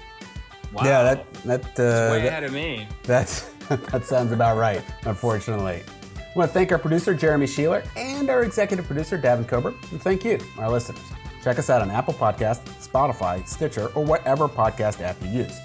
Wow. 0.73 0.85
Yeah, 0.85 1.03
that 1.03 1.33
that 1.45 1.65
uh, 1.81 2.13
way 2.13 2.23
that- 2.23 2.29
ahead 2.29 2.45
of 2.45 2.53
me. 2.53 2.87
That's, 3.03 3.43
that 3.69 4.05
sounds 4.05 4.33
about 4.33 4.57
right, 4.57 4.83
unfortunately. 5.05 5.83
I 6.17 6.39
want 6.39 6.51
to 6.51 6.55
thank 6.55 6.71
our 6.71 6.79
producer, 6.79 7.15
Jeremy 7.15 7.47
Sheeler, 7.47 7.87
and 7.97 8.29
our 8.29 8.43
executive 8.43 8.87
producer, 8.87 9.19
Davin 9.19 9.49
Kober. 9.49 9.75
And 9.91 10.01
thank 10.01 10.25
you, 10.25 10.39
our 10.59 10.71
listeners. 10.71 11.01
Check 11.47 11.61
us 11.61 11.71
out 11.71 11.81
on 11.81 11.93
Apple 11.93 12.13
Podcasts, 12.13 12.67
Spotify, 12.85 13.47
Stitcher, 13.47 13.87
or 13.95 14.05
whatever 14.05 14.49
podcast 14.49 15.01
app 15.01 15.15
you 15.23 15.29
use. 15.29 15.57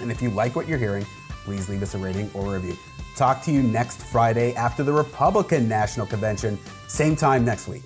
And 0.00 0.10
if 0.10 0.22
you 0.22 0.30
like 0.30 0.56
what 0.56 0.66
you're 0.66 0.78
hearing, 0.78 1.04
please 1.44 1.68
leave 1.68 1.82
us 1.82 1.94
a 1.94 1.98
rating 1.98 2.30
or 2.32 2.50
review. 2.50 2.78
Talk 3.14 3.42
to 3.42 3.52
you 3.52 3.62
next 3.62 4.02
Friday 4.04 4.54
after 4.54 4.82
the 4.82 4.92
Republican 4.94 5.68
National 5.68 6.06
Convention, 6.06 6.58
same 6.86 7.14
time 7.14 7.44
next 7.44 7.68
week. 7.68 7.82